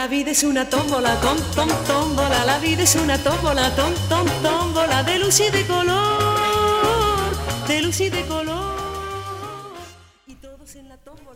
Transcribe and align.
La 0.00 0.08
vida 0.08 0.30
es 0.30 0.44
una 0.44 0.64
tómbola, 0.64 1.14
tom, 1.20 1.36
tom, 1.54 1.68
tómbola. 1.86 2.46
La 2.46 2.58
vida 2.58 2.84
es 2.84 2.96
una 2.96 3.18
tómbola, 3.18 3.70
tom, 3.76 3.92
tom, 4.08 4.26
tómbola. 4.42 5.02
De 5.02 5.18
luz 5.18 5.40
y 5.40 5.50
de 5.50 5.66
color, 5.66 7.36
de 7.68 7.82
luz 7.82 8.00
y 8.00 8.08
de 8.08 8.24
color. 8.24 8.76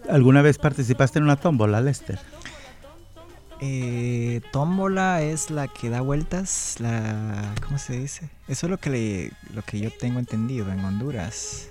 ¿Alguna 0.08 0.40
vez 0.40 0.56
participaste 0.56 1.18
en 1.18 1.24
una 1.24 1.36
tómbola, 1.36 1.82
Lester? 1.82 2.18
Eh, 3.66 4.42
tómbola 4.52 5.22
es 5.22 5.50
la 5.50 5.68
que 5.68 5.88
da 5.88 6.02
vueltas, 6.02 6.76
la 6.80 7.54
¿cómo 7.64 7.78
se 7.78 7.98
dice? 7.98 8.28
Eso 8.46 8.66
es 8.66 8.70
lo 8.70 8.76
que 8.76 8.90
le, 8.90 9.32
lo 9.54 9.62
que 9.62 9.80
yo 9.80 9.90
tengo 9.90 10.18
entendido 10.18 10.70
en 10.70 10.84
Honduras. 10.84 11.70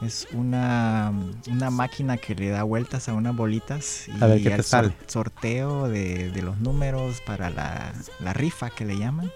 Es 0.00 0.26
una, 0.32 1.12
una 1.50 1.68
máquina 1.68 2.16
que 2.16 2.34
le 2.34 2.48
da 2.48 2.62
vueltas 2.62 3.10
a 3.10 3.12
unas 3.12 3.36
bolitas 3.36 4.08
y 4.08 4.24
a 4.24 4.26
ver 4.26 4.42
qué 4.42 4.50
te 4.52 4.62
sale. 4.62 4.94
sorteo 5.06 5.86
de, 5.86 6.32
los 6.42 6.58
números 6.60 7.20
para 7.26 7.50
la, 7.50 7.92
rifa 8.32 8.70
que 8.70 8.86
le 8.86 8.96
llaman. 8.96 9.30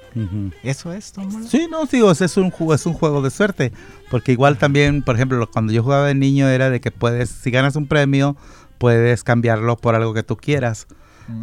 ¿Eso 0.62 0.94
es 0.94 1.12
tómbola? 1.12 1.46
Sí, 1.46 1.68
no, 1.70 1.84
digo, 1.84 2.10
es 2.10 2.36
un 2.38 2.54
es 2.72 2.86
un 2.86 2.94
juego 2.94 3.20
de 3.20 3.30
suerte, 3.30 3.70
porque 4.10 4.32
igual 4.32 4.56
también, 4.56 5.02
por 5.02 5.16
ejemplo, 5.16 5.46
cuando 5.50 5.74
yo 5.74 5.82
jugaba 5.82 6.06
de 6.06 6.14
niño 6.14 6.48
era 6.48 6.70
de 6.70 6.80
que 6.80 6.90
puedes 6.90 7.28
si 7.28 7.50
ganas 7.50 7.76
un 7.76 7.86
premio, 7.86 8.34
puedes 8.78 9.24
cambiarlo 9.24 9.76
por 9.76 9.94
algo 9.94 10.14
que 10.14 10.22
tú 10.22 10.38
quieras. 10.38 10.86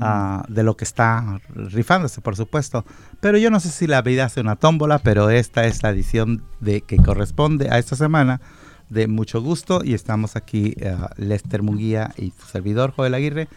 Ah, 0.02 0.44
de 0.50 0.64
lo 0.64 0.76
que 0.76 0.84
está 0.84 1.40
rifándose, 1.54 2.22
por 2.22 2.36
supuesto. 2.36 2.86
Pero 3.20 3.38
yo 3.38 3.52
no 3.52 3.60
sé 3.60 3.70
si 3.70 3.88
la 3.88 4.02
vida 4.02 4.26
hace 4.26 4.42
una 4.42 4.56
tómbola, 4.56 5.00
pero 5.00 5.30
esta 5.30 5.66
es 5.66 5.84
la 5.84 5.92
edición 5.92 6.44
de 6.60 6.82
que 6.82 6.98
corresponde 6.98 7.70
a 7.70 7.78
esta 7.78 7.96
semana 7.96 8.42
de 8.90 9.08
mucho 9.08 9.42
gusto 9.42 9.82
y 9.84 9.94
estamos 9.94 10.36
aquí 10.36 10.74
eh, 10.78 10.96
Lester 11.18 11.64
Munguía 11.64 12.12
y 12.18 12.32
su 12.32 12.48
servidor 12.48 12.92
Joel 12.92 13.14
Aguirre 13.14 13.48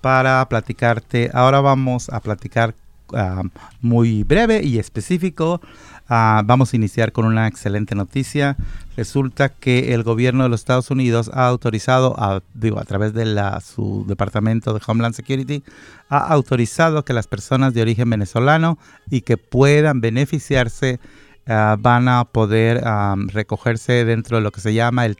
para 0.00 0.46
platicarte. 0.48 1.30
Ahora 1.32 1.60
vamos 1.60 2.08
a 2.08 2.20
platicar 2.20 2.74
ah, 3.14 3.42
muy 3.80 4.24
breve 4.24 4.62
y 4.62 4.78
específico 4.78 5.60
Ah, 6.08 6.42
vamos 6.44 6.72
a 6.72 6.76
iniciar 6.76 7.10
con 7.10 7.24
una 7.24 7.48
excelente 7.48 7.96
noticia. 7.96 8.56
Resulta 8.96 9.48
que 9.48 9.92
el 9.92 10.04
gobierno 10.04 10.44
de 10.44 10.48
los 10.48 10.60
Estados 10.60 10.90
Unidos 10.92 11.30
ha 11.34 11.48
autorizado, 11.48 12.14
a, 12.16 12.42
digo, 12.54 12.78
a 12.78 12.84
través 12.84 13.12
de 13.12 13.24
la, 13.24 13.60
su 13.60 14.04
departamento 14.06 14.72
de 14.72 14.80
Homeland 14.86 15.16
Security, 15.16 15.64
ha 16.08 16.18
autorizado 16.18 17.04
que 17.04 17.12
las 17.12 17.26
personas 17.26 17.74
de 17.74 17.82
origen 17.82 18.08
venezolano 18.08 18.78
y 19.10 19.22
que 19.22 19.36
puedan 19.36 20.00
beneficiarse 20.00 21.00
ah, 21.48 21.76
van 21.78 22.08
a 22.08 22.24
poder 22.24 22.84
recogerse 23.26 24.04
dentro 24.04 24.36
de 24.36 24.44
lo 24.44 24.52
que 24.52 24.60
se 24.60 24.74
llama 24.74 25.06
el, 25.06 25.18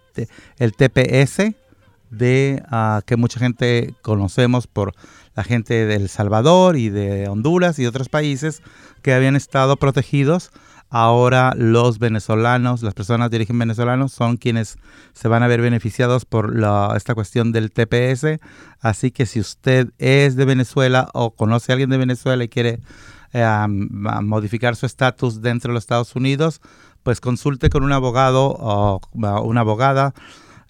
el 0.59 0.73
TPS, 0.73 1.53
de 2.11 2.63
ah, 2.71 3.03
que 3.05 3.17
mucha 3.17 3.41
gente 3.41 3.95
conocemos 4.03 4.69
por 4.69 4.95
la 5.35 5.43
gente 5.43 5.85
de 5.85 5.97
El 5.97 6.09
Salvador 6.09 6.77
y 6.77 6.89
de 6.91 7.29
Honduras 7.29 7.81
y 7.81 7.87
otros 7.87 8.09
países 8.09 8.63
que 9.03 9.13
habían 9.13 9.35
estado 9.35 9.77
protegidos 9.77 10.51
Ahora 10.89 11.53
los 11.57 11.99
venezolanos, 11.99 12.83
las 12.83 12.95
personas 12.95 13.31
de 13.31 13.39
origen 13.39 13.59
venezolano 13.59 14.09
son 14.09 14.37
quienes 14.37 14.79
se 15.13 15.29
van 15.29 15.43
a 15.43 15.49
ver 15.49 15.61
beneficiados 15.61 16.25
por 16.25 16.55
esta 16.97 17.15
cuestión 17.15 17.51
del 17.53 17.73
TPS. 17.73 18.39
Así 18.81 19.11
que 19.11 19.27
si 19.27 19.41
usted 19.41 19.91
es 19.99 20.37
de 20.37 20.45
Venezuela 20.45 21.09
o 21.13 21.33
conoce 21.35 21.73
a 21.73 21.75
alguien 21.75 21.91
de 21.91 21.99
Venezuela 21.99 22.45
y 22.45 22.49
quiere 22.49 22.81
eh, 23.33 23.67
modificar 23.69 24.77
su 24.77 24.87
estatus 24.87 25.43
dentro 25.43 25.71
de 25.71 25.75
los 25.75 25.83
Estados 25.83 26.15
Unidos, 26.15 26.61
pues 27.03 27.21
consulte 27.21 27.69
con 27.69 27.83
un 27.83 27.93
abogado 27.93 28.57
o 28.59 29.01
una 29.13 29.61
abogada 29.61 30.15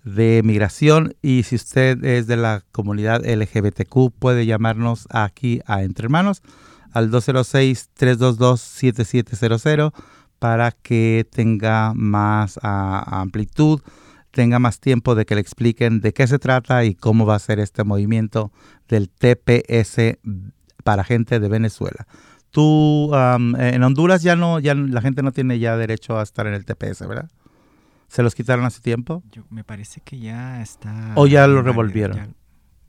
de 0.05 0.41
migración 0.45 1.15
y 1.21 1.43
si 1.43 1.57
usted 1.57 2.03
es 2.05 2.27
de 2.27 2.37
la 2.37 2.63
comunidad 2.73 3.27
LGBTQ 3.27 4.13
puede 4.19 4.47
llamarnos 4.47 5.09
aquí 5.11 5.61
a 5.67 5.83
Entre 5.83 6.05
Hermanos 6.05 6.43
al 6.97 7.11
206-322-7700 7.11 9.93
para 10.39 10.71
que 10.73 11.27
tenga 11.31 11.93
más 11.95 12.59
ah, 12.63 13.21
amplitud, 13.21 13.83
tenga 14.31 14.59
más 14.59 14.81
tiempo 14.81 15.15
de 15.15 15.27
que 15.27 15.35
le 15.35 15.43
expliquen 15.43 16.01
de 16.01 16.15
qué 16.15 16.27
se 16.27 16.39
trata 16.39 16.85
y 16.85 16.95
cómo 16.95 17.27
va 17.27 17.35
a 17.35 17.39
ser 17.39 17.61
este 17.61 17.85
movimiento 17.85 18.51
del 18.89 19.11
TPS 19.11 20.17
para 20.85 21.05
gente 21.05 21.39
de 21.39 21.51
Venezuela. 21.51 22.07
Tú, 22.51 23.11
en 23.15 23.83
Honduras 23.83 24.23
ya 24.23 24.35
no, 24.35 24.59
ya 24.59 24.75
la 24.75 25.03
gente 25.03 25.23
no 25.23 25.33
tiene 25.33 25.59
ya 25.59 25.77
derecho 25.77 26.19
a 26.19 26.23
estar 26.23 26.47
en 26.47 26.55
el 26.55 26.65
TPS, 26.65 27.07
¿verdad? 27.07 27.29
¿Se 28.09 28.23
los 28.23 28.35
quitaron 28.35 28.65
hace 28.65 28.81
tiempo? 28.81 29.23
Yo, 29.31 29.43
me 29.51 29.65
parece 29.65 30.01
que 30.01 30.19
ya 30.19 30.63
está. 30.63 31.13
¿O 31.17 31.27
ya 31.27 31.47
lo 31.47 31.61
revolvieron? 31.61 32.35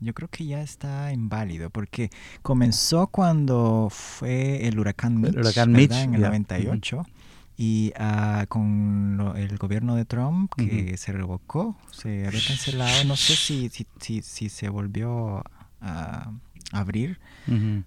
Yo 0.00 0.14
creo 0.14 0.28
que 0.28 0.46
ya 0.46 0.62
está 0.62 1.12
inválido 1.12 1.70
porque 1.70 2.10
comenzó 2.42 3.08
cuando 3.08 3.88
fue 3.90 4.66
el 4.68 4.78
huracán 4.78 5.20
Mitch, 5.20 5.92
en 5.92 6.14
el 6.14 6.20
98 6.20 7.04
y 7.56 7.92
uh, 7.98 8.46
con 8.46 9.32
el 9.36 9.58
gobierno 9.58 9.96
de 9.96 10.04
Trump 10.04 10.52
que 10.56 10.96
se 10.96 11.12
revocó, 11.12 11.76
se 11.90 12.26
había 12.26 12.40
cancelado, 12.46 13.04
no 13.04 13.16
sé 13.16 13.34
si, 13.34 13.68
si, 13.70 13.86
si, 14.00 14.22
si 14.22 14.48
se 14.48 14.68
volvió 14.68 15.42
a 15.80 16.30
abrir. 16.72 17.18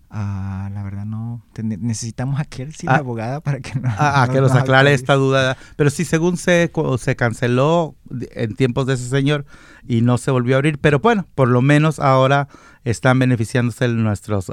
Ah, 0.10 0.70
la 0.74 0.82
verdad 0.84 1.06
no. 1.06 1.44
necesitamos 1.62 2.40
a 2.40 2.46
Kelsey, 2.46 2.88
la 2.88 2.96
ah. 2.96 3.00
abogada, 3.00 3.42
para 3.42 3.60
que 3.60 3.80
nos, 3.80 3.94
ah, 3.98 4.28
que 4.32 4.42
nos 4.42 4.54
aclare 4.54 4.94
esta 4.94 5.16
duda. 5.16 5.58
Pero 5.76 5.90
sí, 5.90 6.04
según 6.04 6.38
se, 6.38 6.72
se 6.98 7.16
canceló 7.16 7.96
en 8.10 8.56
tiempos 8.56 8.88
de 8.88 8.96
ese 8.96 9.08
señor 9.08 9.46
y 9.88 10.02
no 10.02 10.18
se 10.18 10.32
volvió 10.32 10.56
a 10.56 10.58
abrir. 10.58 10.80
Pero 10.80 11.00
bueno, 11.00 11.28
por 11.36 11.48
lo 11.48 11.62
menos 11.62 12.00
ahora 12.00 12.48
están 12.84 13.20
beneficiándose 13.20 13.88
nuestros 13.90 14.52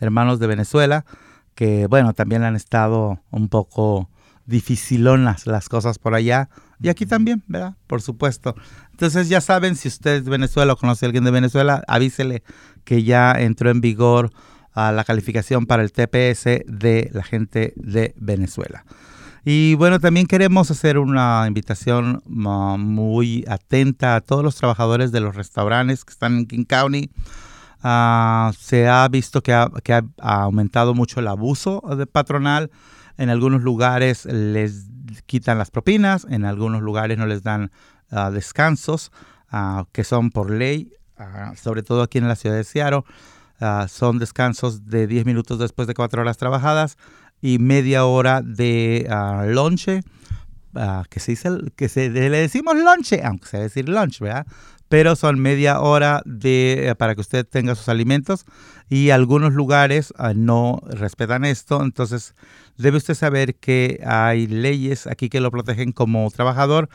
hermanos 0.00 0.40
de 0.40 0.46
Venezuela, 0.46 1.04
que 1.54 1.86
bueno, 1.86 2.12
también 2.14 2.42
han 2.42 2.56
estado 2.56 3.20
un 3.30 3.48
poco 3.48 4.08
dificilonas 4.46 5.46
las 5.46 5.68
cosas 5.68 5.98
por 5.98 6.14
allá. 6.14 6.48
Y 6.82 6.88
aquí 6.88 7.06
también, 7.06 7.42
¿verdad? 7.46 7.74
Por 7.86 8.00
supuesto. 8.00 8.54
Entonces 8.92 9.28
ya 9.28 9.40
saben, 9.40 9.76
si 9.76 9.88
usted 9.88 10.16
es 10.16 10.24
de 10.24 10.30
Venezuela 10.30 10.72
o 10.72 10.76
conoce 10.76 11.04
a 11.04 11.08
alguien 11.08 11.24
de 11.24 11.30
Venezuela, 11.30 11.82
avísele 11.86 12.42
que 12.84 13.02
ya 13.02 13.32
entró 13.32 13.70
en 13.70 13.80
vigor 13.80 14.30
a 14.72 14.92
la 14.92 15.04
calificación 15.04 15.66
para 15.66 15.82
el 15.82 15.92
TPS 15.92 16.44
de 16.66 17.10
la 17.12 17.22
gente 17.22 17.72
de 17.76 18.14
Venezuela. 18.16 18.84
Y 19.44 19.74
bueno, 19.74 20.00
también 20.00 20.26
queremos 20.26 20.70
hacer 20.70 20.98
una 20.98 21.44
invitación 21.46 22.22
muy 22.26 23.44
atenta 23.48 24.16
a 24.16 24.20
todos 24.20 24.44
los 24.44 24.56
trabajadores 24.56 25.12
de 25.12 25.20
los 25.20 25.34
restaurantes 25.34 26.04
que 26.04 26.12
están 26.12 26.38
en 26.38 26.46
King 26.46 26.64
County. 26.64 27.10
Ah, 27.82 28.52
se 28.58 28.86
ha 28.86 29.08
visto 29.08 29.42
que 29.42 29.54
ha, 29.54 29.70
que 29.82 29.94
ha, 29.94 30.02
aumentado 30.18 30.94
mucho 30.94 31.20
el 31.20 31.28
abuso 31.28 31.82
de 31.96 32.06
patronal. 32.06 32.70
En 33.16 33.30
algunos 33.30 33.62
lugares 33.62 34.24
les 34.26 34.86
quitan 35.26 35.58
las 35.58 35.70
propinas, 35.70 36.26
en 36.28 36.44
algunos 36.44 36.82
lugares 36.82 37.18
no 37.18 37.26
les 37.26 37.42
dan 37.42 37.70
ah, 38.10 38.30
descansos, 38.30 39.12
ah, 39.50 39.84
que 39.92 40.04
son 40.04 40.30
por 40.30 40.50
ley. 40.50 40.92
Ah, 41.18 41.52
sobre 41.60 41.82
todo 41.82 42.02
aquí 42.02 42.18
en 42.18 42.28
la 42.28 42.36
ciudad 42.36 42.56
de 42.56 42.64
Seattle, 42.64 43.02
son 43.88 44.18
descansos 44.18 44.86
de 44.86 45.06
10 45.06 45.26
minutos 45.26 45.58
después 45.58 45.86
de 45.86 45.92
4 45.92 46.22
horas 46.22 46.38
trabajadas 46.38 46.96
y 47.42 47.58
media 47.58 48.06
hora 48.06 48.40
de 48.40 49.06
uh, 50.74 51.02
que 51.08 51.20
se 51.20 51.32
dice, 51.32 51.50
que 51.76 51.88
se, 51.88 52.10
le 52.10 52.30
decimos 52.30 52.76
lonche, 52.76 53.22
aunque 53.24 53.46
se 53.46 53.56
debe 53.56 53.68
decir 53.68 53.88
lunch, 53.88 54.20
¿verdad? 54.20 54.46
Pero 54.88 55.14
son 55.14 55.38
media 55.38 55.80
hora 55.80 56.22
de, 56.24 56.88
eh, 56.88 56.94
para 56.96 57.14
que 57.14 57.20
usted 57.20 57.46
tenga 57.46 57.74
sus 57.74 57.88
alimentos 57.88 58.44
y 58.88 59.10
algunos 59.10 59.52
lugares 59.52 60.12
no 60.34 60.80
respetan 60.84 61.44
esto, 61.44 61.80
entonces 61.82 62.34
debe 62.76 62.96
usted 62.96 63.14
saber 63.14 63.54
que 63.54 64.00
hay 64.04 64.48
leyes 64.48 65.06
aquí 65.06 65.28
que 65.28 65.40
lo 65.40 65.52
protegen 65.52 65.92
como 65.92 66.28
trabajador 66.30 66.88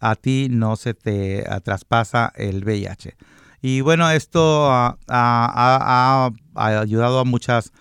a 0.00 0.14
ti 0.14 0.48
no 0.50 0.76
se 0.76 0.94
te 0.94 1.44
traspasa 1.64 2.32
el 2.36 2.64
VIH. 2.64 3.16
Y 3.62 3.80
bueno, 3.80 4.08
esto 4.10 4.70
ha, 4.70 6.30
ayudado 6.54 7.20
a 7.20 7.24
muchas 7.24 7.72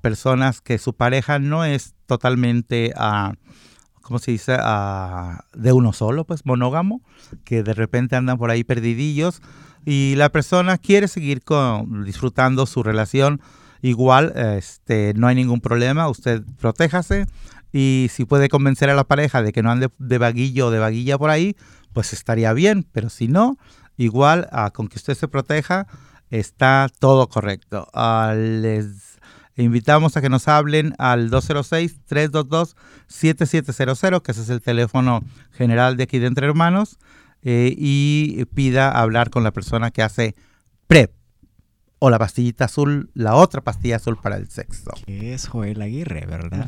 personas 0.00 0.60
que 0.60 0.78
su 0.78 0.94
pareja 0.94 1.38
no 1.38 1.64
es 1.64 1.94
totalmente, 2.06 2.92
¿cómo 4.00 4.18
se 4.18 4.32
dice?, 4.32 4.56
de 5.54 5.72
uno 5.72 5.92
solo, 5.92 6.24
pues 6.24 6.44
monógamo, 6.44 7.02
que 7.44 7.62
de 7.62 7.74
repente 7.74 8.16
andan 8.16 8.38
por 8.38 8.50
ahí 8.50 8.64
perdidillos 8.64 9.42
y 9.84 10.14
la 10.16 10.30
persona 10.30 10.78
quiere 10.78 11.08
seguir 11.08 11.42
con, 11.42 12.04
disfrutando 12.04 12.66
su 12.66 12.82
relación. 12.82 13.40
Igual, 13.82 14.32
este, 14.36 15.12
no 15.16 15.26
hay 15.26 15.34
ningún 15.34 15.60
problema, 15.60 16.08
usted 16.08 16.42
protéjase 16.60 17.26
y 17.72 18.08
si 18.12 18.24
puede 18.24 18.48
convencer 18.48 18.88
a 18.90 18.94
la 18.94 19.02
pareja 19.04 19.42
de 19.42 19.52
que 19.52 19.62
no 19.62 19.72
ande 19.72 19.88
de 19.98 20.18
vaguillo 20.18 20.68
o 20.68 20.70
de 20.70 20.78
vaguilla 20.78 21.18
por 21.18 21.30
ahí, 21.30 21.56
pues 21.92 22.12
estaría 22.12 22.52
bien, 22.52 22.86
pero 22.92 23.10
si 23.10 23.26
no, 23.26 23.58
igual 23.96 24.46
ah, 24.52 24.70
con 24.70 24.86
que 24.86 24.98
usted 24.98 25.14
se 25.14 25.26
proteja, 25.26 25.88
está 26.30 26.88
todo 27.00 27.28
correcto. 27.28 27.88
Ah, 27.92 28.34
les 28.36 29.18
invitamos 29.56 30.16
a 30.16 30.20
que 30.20 30.28
nos 30.28 30.46
hablen 30.46 30.94
al 30.98 31.32
206-322-7700, 31.32 34.22
que 34.22 34.30
ese 34.30 34.42
es 34.42 34.48
el 34.48 34.60
teléfono 34.60 35.24
general 35.50 35.96
de 35.96 36.04
aquí 36.04 36.20
de 36.20 36.28
Entre 36.28 36.46
Hermanos, 36.46 37.00
eh, 37.42 37.74
y 37.76 38.44
pida 38.54 38.92
hablar 38.92 39.30
con 39.30 39.42
la 39.42 39.50
persona 39.50 39.90
que 39.90 40.02
hace 40.02 40.36
PrEP 40.86 41.10
o 42.04 42.10
la 42.10 42.18
pastillita 42.18 42.64
azul, 42.64 43.10
la 43.14 43.36
otra 43.36 43.60
pastilla 43.60 43.94
azul 43.94 44.18
para 44.20 44.36
el 44.36 44.50
sexo. 44.50 44.90
Que 45.06 45.34
es 45.34 45.46
Joel 45.46 45.80
Aguirre, 45.80 46.26
¿verdad? 46.26 46.66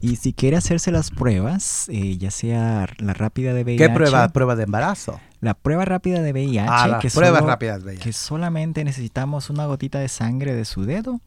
Y 0.00 0.14
si 0.14 0.32
quiere 0.32 0.56
hacerse 0.56 0.92
las 0.92 1.10
pruebas, 1.10 1.88
eh, 1.88 2.18
ya 2.18 2.30
sea 2.30 2.86
la 2.98 3.12
rápida 3.12 3.52
de 3.52 3.64
VIH. 3.64 3.84
¿Qué 3.84 3.92
prueba? 3.92 4.28
Prueba 4.28 4.54
de 4.54 4.62
embarazo. 4.62 5.18
La 5.40 5.54
prueba 5.54 5.84
rápida 5.86 6.22
de 6.22 6.32
VIH. 6.32 6.66
Ah, 6.70 6.86
las 6.86 7.02
que 7.02 7.10
pruebas 7.10 7.42
rápidas 7.42 7.80
de 7.80 7.86
VIH. 7.86 8.00
Que 8.04 8.12
solamente 8.12 8.84
necesitamos 8.84 9.50
una 9.50 9.66
gotita 9.66 9.98
de 9.98 10.08
sangre 10.08 10.54
de 10.54 10.64
su 10.64 10.84
dedo 10.84 11.20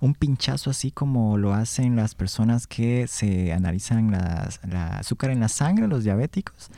un 0.00 0.14
pinchazo 0.14 0.70
así 0.70 0.90
como 0.90 1.36
lo 1.36 1.52
hacen 1.52 1.94
las 1.94 2.14
personas 2.14 2.66
que 2.66 3.06
se 3.06 3.52
analizan 3.52 4.10
la 4.10 4.96
azúcar 4.98 5.30
en 5.30 5.40
la 5.40 5.48
sangre, 5.48 5.86
los 5.86 6.04
diabéticos. 6.04 6.70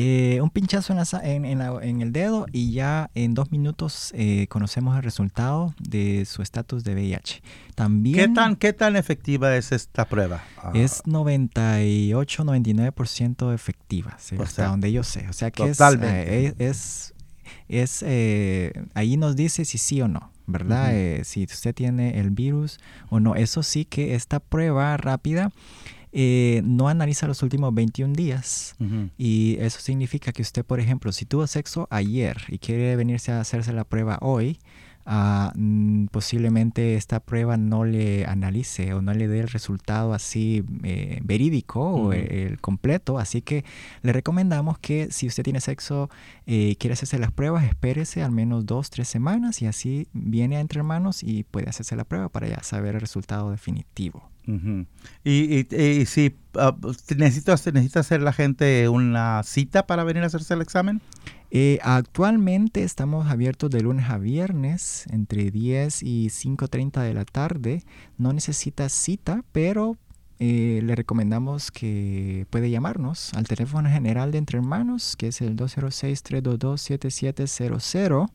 Eh, 0.00 0.40
un 0.40 0.50
pinchazo 0.50 0.94
en, 1.24 1.44
en, 1.44 2.02
el 2.02 2.12
dedo 2.12 2.46
y 2.52 2.70
ya 2.70 3.10
en 3.16 3.34
dos 3.34 3.50
minutos 3.50 4.12
eh, 4.14 4.46
conocemos 4.48 4.96
el 4.96 5.02
resultado 5.02 5.74
de 5.80 6.24
su 6.24 6.40
estatus 6.40 6.84
de 6.84 6.94
VIH. 6.94 7.42
También, 7.74 8.14
¿Qué, 8.14 8.28
tan, 8.28 8.54
¿Qué 8.54 8.72
tan 8.72 8.94
efectiva 8.94 9.56
es 9.56 9.72
esta 9.72 10.04
prueba? 10.04 10.44
Ah. 10.56 10.70
Es 10.72 11.02
98-99% 11.02 13.52
efectiva, 13.52 14.16
hasta 14.40 14.68
donde 14.68 14.92
yo 14.92 15.02
sé. 15.02 15.26
O 15.28 15.32
sea 15.32 15.50
que 15.50 15.64
es, 15.64 15.80
eh, 15.80 16.54
es, 16.60 17.12
es, 17.66 18.04
ahí 18.94 19.16
nos 19.16 19.34
dice 19.34 19.64
si 19.64 19.78
sí 19.78 20.00
o 20.00 20.06
no. 20.06 20.30
¿Verdad? 20.50 20.94
si 21.24 21.44
usted 21.44 21.74
tiene 21.74 22.20
el 22.20 22.30
virus 22.30 22.80
o 23.10 23.20
no. 23.20 23.34
Eso 23.34 23.62
sí 23.62 23.84
que 23.84 24.14
esta 24.14 24.40
prueba 24.40 24.96
rápida 24.96 25.52
eh, 26.12 26.62
no 26.64 26.88
analiza 26.88 27.26
los 27.26 27.42
últimos 27.42 27.74
21 27.74 28.14
días. 28.14 28.76
Y 29.16 29.56
eso 29.60 29.80
significa 29.80 30.32
que 30.32 30.42
usted, 30.42 30.64
por 30.64 30.80
ejemplo, 30.80 31.12
si 31.12 31.24
tuvo 31.24 31.46
sexo 31.46 31.86
ayer 31.90 32.36
y 32.48 32.58
quiere 32.58 32.96
venirse 32.96 33.32
a 33.32 33.40
hacerse 33.40 33.72
la 33.72 33.84
prueba 33.84 34.18
hoy, 34.20 34.58
ah, 35.08 35.52
mm, 35.56 36.06
posiblemente 36.06 36.94
esta 36.94 37.18
prueba 37.18 37.56
no 37.56 37.84
le 37.84 38.26
analice 38.26 38.94
o 38.94 39.02
no 39.02 39.12
le 39.12 39.26
dé 39.26 39.40
el 39.40 39.48
resultado 39.48 40.14
así 40.14 40.64
eh, 40.84 41.18
verídico 41.24 41.80
o 41.80 42.12
el, 42.12 42.60
completo. 42.60 43.18
Así 43.18 43.42
que 43.42 43.64
le 44.02 44.12
recomendamos 44.12 44.78
que 44.78 45.10
si 45.10 45.26
usted 45.26 45.42
tiene 45.42 45.60
sexo 45.60 46.10
y 46.46 46.72
eh, 46.72 46.76
quiere 46.76 46.92
hacerse 46.92 47.18
las 47.18 47.32
pruebas, 47.32 47.64
espérese 47.64 48.22
al 48.22 48.30
menos 48.30 48.66
dos, 48.66 48.90
tres 48.90 49.08
semanas 49.08 49.60
y 49.62 49.66
así 49.66 50.06
viene 50.12 50.56
a 50.56 50.60
entre 50.60 50.82
manos 50.84 51.22
y 51.24 51.42
puede 51.42 51.68
hacerse 51.68 51.96
la 51.96 52.04
prueba 52.04 52.28
para 52.28 52.46
ya 52.46 52.62
saber 52.62 52.94
el 52.94 53.00
resultado 53.00 53.50
definitivo 53.50 54.30
y, 55.24 56.06
si 56.06 56.36
uh, 56.54 56.92
necesita, 57.16 57.54
necesita 57.72 58.00
hacer 58.00 58.22
la 58.22 58.32
gente 58.32 58.88
una 58.88 59.42
cita 59.42 59.86
para 59.86 60.04
venir 60.04 60.22
a 60.22 60.26
hacerse 60.26 60.54
el 60.54 60.62
examen. 60.62 61.02
Eh, 61.50 61.78
actualmente 61.82 62.84
estamos 62.84 63.30
abiertos 63.30 63.70
de 63.70 63.80
lunes 63.80 64.10
a 64.10 64.18
viernes 64.18 65.06
entre 65.10 65.50
10 65.50 66.02
y 66.02 66.26
5.30 66.26 67.02
de 67.02 67.14
la 67.14 67.24
tarde. 67.24 67.82
No 68.18 68.34
necesita 68.34 68.90
cita, 68.90 69.42
pero 69.52 69.96
eh, 70.40 70.80
le 70.84 70.94
recomendamos 70.94 71.72
que 71.72 72.46
puede 72.50 72.70
llamarnos 72.70 73.34
al 73.34 73.48
teléfono 73.48 73.88
general 73.88 74.30
de 74.30 74.38
Entre 74.38 74.58
Hermanos, 74.58 75.16
que 75.16 75.26
es 75.28 75.40
el 75.40 75.56
206-322-7700. 75.56 78.30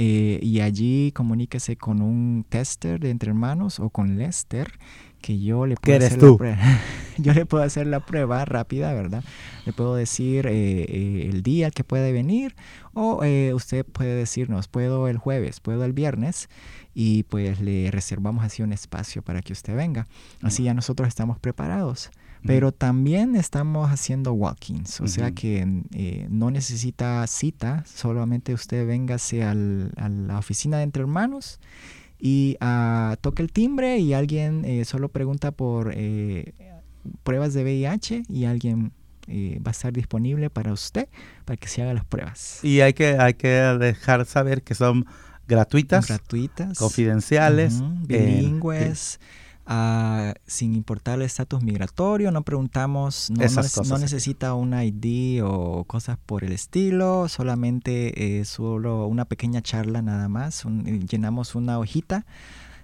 Eh, 0.00 0.38
y 0.40 0.60
allí 0.60 1.10
comuníquese 1.10 1.76
con 1.76 2.00
un 2.00 2.46
tester 2.48 3.00
de 3.00 3.10
Entre 3.10 3.30
Hermanos 3.30 3.80
o 3.80 3.90
con 3.90 4.16
Lester 4.16 4.78
que 5.20 5.40
yo 5.40 5.66
le 5.66 5.76
puedo 5.76 5.98
hacer 5.98 6.22
La 6.22 6.36
prueba. 6.36 6.58
yo 7.18 7.34
le 7.34 7.46
puedo 7.46 7.64
hacer 7.64 7.86
la 7.86 8.00
prueba 8.00 8.44
rápida, 8.44 8.92
¿verdad? 8.94 9.24
Le 9.66 9.72
puedo 9.72 9.94
decir 9.94 10.46
eh, 10.46 10.86
eh, 10.88 11.28
el 11.30 11.42
día 11.42 11.70
que 11.70 11.84
puede 11.84 12.12
venir 12.12 12.54
o 12.94 13.24
eh, 13.24 13.52
usted 13.54 13.84
puede 13.84 14.14
decirnos, 14.14 14.68
puedo 14.68 15.08
el 15.08 15.18
jueves, 15.18 15.60
puedo 15.60 15.84
el 15.84 15.92
viernes 15.92 16.48
y 16.94 17.24
pues 17.24 17.60
le 17.60 17.90
reservamos 17.90 18.44
así 18.44 18.62
un 18.62 18.72
espacio 18.72 19.22
para 19.22 19.42
que 19.42 19.52
usted 19.52 19.74
venga. 19.74 20.06
Así 20.42 20.62
ya 20.62 20.74
nosotros 20.74 21.08
estamos 21.08 21.38
preparados. 21.38 22.10
Pero 22.44 22.72
también 22.72 23.34
estamos 23.34 23.90
haciendo 23.90 24.32
walk-ins, 24.32 25.00
o 25.00 25.06
sea 25.08 25.32
que 25.32 25.66
no 26.30 26.50
necesita 26.50 27.26
cita, 27.26 27.84
solamente 27.86 28.54
usted 28.54 28.86
véngase 28.86 29.42
al, 29.42 29.92
a 29.96 30.08
la 30.08 30.38
oficina 30.38 30.78
de 30.78 30.84
Entre 30.84 31.02
Hermanos 31.02 31.60
y 32.18 32.56
uh, 32.60 33.16
toca 33.20 33.42
el 33.42 33.52
timbre 33.52 33.98
y 33.98 34.12
alguien 34.12 34.64
eh, 34.64 34.84
solo 34.84 35.08
pregunta 35.08 35.52
por 35.52 35.92
eh, 35.94 36.52
pruebas 37.22 37.54
de 37.54 37.62
VIH 37.62 38.24
y 38.28 38.44
alguien 38.44 38.92
eh, 39.28 39.60
va 39.64 39.70
a 39.70 39.72
estar 39.72 39.92
disponible 39.92 40.50
para 40.50 40.72
usted 40.72 41.08
para 41.44 41.56
que 41.56 41.68
se 41.68 41.82
haga 41.82 41.94
las 41.94 42.04
pruebas. 42.04 42.60
Y 42.64 42.80
hay 42.80 42.92
que, 42.92 43.18
hay 43.18 43.34
que 43.34 43.48
dejar 43.48 44.26
saber 44.26 44.62
que 44.62 44.74
son 44.74 45.06
gratuitas, 45.46 46.08
gratuitas. 46.08 46.78
confidenciales, 46.78 47.80
bilingües 48.06 49.20
sin 50.46 50.74
importar 50.74 51.16
el 51.16 51.22
estatus 51.22 51.62
migratorio, 51.62 52.30
no 52.30 52.42
preguntamos, 52.42 53.30
no, 53.30 53.44
no, 53.84 53.98
necesita 53.98 54.54
un 54.54 54.72
ID 54.72 55.42
o 55.44 55.84
cosas 55.84 56.16
por 56.24 56.42
el 56.44 56.52
estilo, 56.52 57.28
solamente 57.28 58.44
solo 58.44 59.06
una 59.06 59.26
pequeña 59.26 59.60
charla 59.60 60.00
nada 60.00 60.28
más, 60.28 60.64
llenamos 61.10 61.54
una 61.54 61.78
hojita 61.78 62.24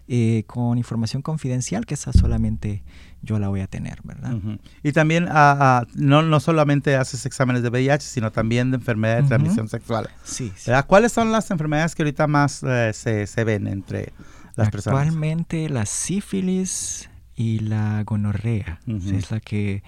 eh, 0.07 0.45
con 0.47 0.77
información 0.77 1.23
confidencial 1.23 1.87
que 1.87 1.95
esa 1.95 2.13
solamente 2.13 2.83
yo 3.23 3.39
la 3.39 3.49
voy 3.49 3.63
a 3.63 3.67
tener, 3.67 4.01
¿verdad? 4.05 4.35
Y 4.83 4.93
también 4.93 5.25
uh, 5.25 5.87
no, 5.95 6.21
no 6.21 6.41
solamente 6.41 6.95
haces 6.97 7.25
exámenes 7.25 7.63
de 7.63 7.71
VIH, 7.71 8.07
sino 8.07 8.31
también 8.31 8.71
de 8.71 8.77
enfermedades 8.77 9.25
de 9.25 9.29
transmisión 9.29 9.67
sexual. 9.67 10.11
Sí, 10.23 10.53
¿Cuáles 10.87 11.11
son 11.11 11.33
las 11.33 11.51
enfermedades 11.51 11.95
que 11.95 12.03
ahorita 12.03 12.27
más 12.27 12.63
eh, 12.63 12.91
se, 12.93 13.27
se 13.27 13.45
ven 13.45 13.67
entre 13.67 14.13
Actualmente 14.57 15.69
la 15.69 15.87
sífilis 15.87 17.11
y 17.37 17.59
la 17.61 18.03
gonorrea 18.05 18.81
es 18.87 19.31
la 19.31 19.41
que 19.41 19.83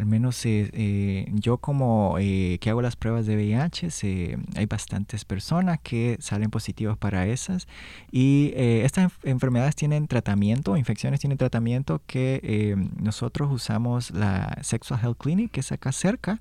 al 0.00 0.06
menos 0.06 0.46
eh, 0.46 0.70
eh, 0.72 1.30
yo 1.34 1.58
como 1.58 2.16
eh, 2.18 2.56
que 2.62 2.70
hago 2.70 2.80
las 2.80 2.96
pruebas 2.96 3.26
de 3.26 3.36
VIH, 3.36 4.36
hay 4.56 4.64
bastantes 4.64 5.26
personas 5.26 5.78
que 5.82 6.16
salen 6.20 6.48
positivas 6.48 6.96
para 6.96 7.26
esas 7.26 7.68
y 8.10 8.54
estas 8.56 9.12
enfermedades 9.24 9.76
tienen 9.76 10.08
tratamiento, 10.08 10.78
infecciones 10.78 11.20
tienen 11.20 11.36
tratamiento 11.36 12.00
que 12.06 12.78
nosotros 12.98 13.50
usamos 13.52 14.10
la 14.10 14.56
Sexual 14.62 15.00
Health 15.02 15.18
Clinic 15.18 15.50
que 15.50 15.60
es 15.60 15.70
acá 15.70 15.92
cerca 15.92 16.40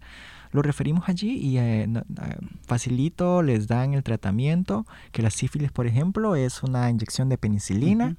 lo 0.51 0.61
referimos 0.61 1.07
allí 1.07 1.37
y 1.37 1.57
eh, 1.57 1.87
facilito, 2.65 3.41
les 3.43 3.67
dan 3.67 3.93
el 3.93 4.03
tratamiento, 4.03 4.85
que 5.11 5.21
la 5.21 5.29
sífilis, 5.29 5.71
por 5.71 5.87
ejemplo, 5.87 6.35
es 6.35 6.63
una 6.63 6.89
inyección 6.89 7.29
de 7.29 7.37
penicilina. 7.37 8.15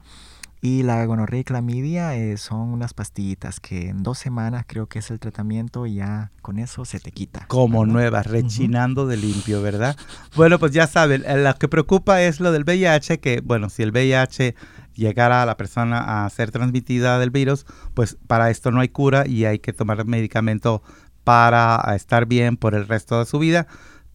Y 0.62 0.82
la 0.82 1.02
gonorrea 1.06 1.40
y 1.40 1.44
clamidia 1.44 2.14
eh, 2.16 2.36
son 2.36 2.68
unas 2.68 2.92
pastillitas 2.92 3.60
que 3.60 3.88
en 3.88 4.02
dos 4.02 4.18
semanas 4.18 4.64
creo 4.66 4.88
que 4.88 4.98
es 4.98 5.10
el 5.10 5.18
tratamiento 5.18 5.86
y 5.86 5.94
ya 5.94 6.32
con 6.42 6.58
eso 6.58 6.84
se 6.84 7.00
te 7.00 7.12
quita. 7.12 7.46
Como 7.48 7.86
nuevas, 7.86 8.26
rechinando 8.26 9.06
de 9.06 9.16
limpio, 9.16 9.62
¿verdad? 9.62 9.96
Bueno, 10.36 10.58
pues 10.58 10.72
ya 10.72 10.86
saben, 10.86 11.24
eh, 11.26 11.42
lo 11.42 11.54
que 11.54 11.66
preocupa 11.66 12.20
es 12.20 12.40
lo 12.40 12.52
del 12.52 12.64
VIH, 12.64 13.20
que 13.20 13.40
bueno, 13.40 13.70
si 13.70 13.82
el 13.82 13.90
VIH 13.90 14.54
llegara 14.94 15.42
a 15.42 15.46
la 15.46 15.56
persona 15.56 16.26
a 16.26 16.28
ser 16.28 16.50
transmitida 16.50 17.18
del 17.18 17.30
virus, 17.30 17.64
pues 17.94 18.18
para 18.26 18.50
esto 18.50 18.70
no 18.70 18.80
hay 18.80 18.90
cura 18.90 19.26
y 19.26 19.46
hay 19.46 19.60
que 19.60 19.72
tomar 19.72 20.04
medicamento 20.04 20.82
para 21.30 21.94
estar 21.94 22.26
bien 22.26 22.56
por 22.56 22.74
el 22.74 22.88
resto 22.88 23.20
de 23.20 23.24
su 23.24 23.38
vida. 23.38 23.68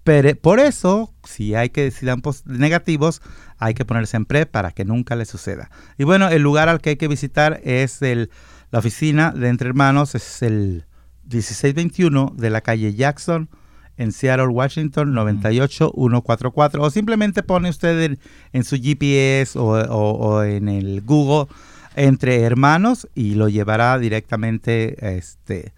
Pero 0.03 0.35
por 0.35 0.59
eso, 0.59 1.13
si 1.23 1.55
hay 1.55 1.69
que 1.69 1.83
decir 1.83 2.09
ambos 2.09 2.45
negativos, 2.45 3.21
hay 3.57 3.73
que 3.73 3.85
ponerse 3.85 4.17
en 4.17 4.25
pre 4.25 4.45
para 4.45 4.71
que 4.71 4.83
nunca 4.83 5.15
le 5.15 5.23
suceda. 5.23 5.71
Y 5.97 6.03
bueno, 6.03 6.27
el 6.27 6.41
lugar 6.41 6.67
al 6.67 6.81
que 6.81 6.89
hay 6.89 6.95
que 6.97 7.07
visitar 7.07 7.61
es 7.63 8.01
el, 8.01 8.29
la 8.69 8.79
oficina 8.79 9.31
de 9.31 9.47
Entre 9.47 9.69
Hermanos, 9.69 10.13
es 10.13 10.41
el 10.41 10.83
1621 11.23 12.33
de 12.35 12.49
la 12.49 12.59
calle 12.59 12.93
Jackson 12.93 13.47
en 13.95 14.11
Seattle, 14.11 14.47
Washington, 14.47 15.13
98144. 15.13 16.81
O 16.81 16.89
simplemente 16.89 17.43
pone 17.43 17.69
usted 17.69 18.17
en, 18.51 18.63
su 18.65 18.75
GPS 18.75 19.57
o, 19.57 20.43
en 20.43 20.67
el 20.67 20.99
Google 20.99 21.47
Entre 21.95 22.41
Hermanos 22.41 23.07
y 23.15 23.35
lo 23.35 23.47
llevará 23.47 23.97
directamente 23.99 25.17
este, 25.17 25.71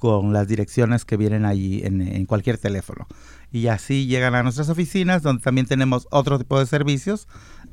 con 0.00 0.32
las 0.32 0.48
direcciones 0.48 1.04
que 1.04 1.16
vienen 1.16 1.44
allí 1.44 1.82
en 1.84 2.26
cualquier 2.26 2.58
teléfono 2.58 3.06
y 3.52 3.66
así 3.66 4.06
llegan 4.06 4.34
a 4.34 4.42
nuestras 4.42 4.68
oficinas 4.68 5.22
donde 5.22 5.42
también 5.42 5.66
tenemos 5.66 6.06
otro 6.10 6.38
tipo 6.38 6.58
de 6.58 6.66
servicios 6.66 7.26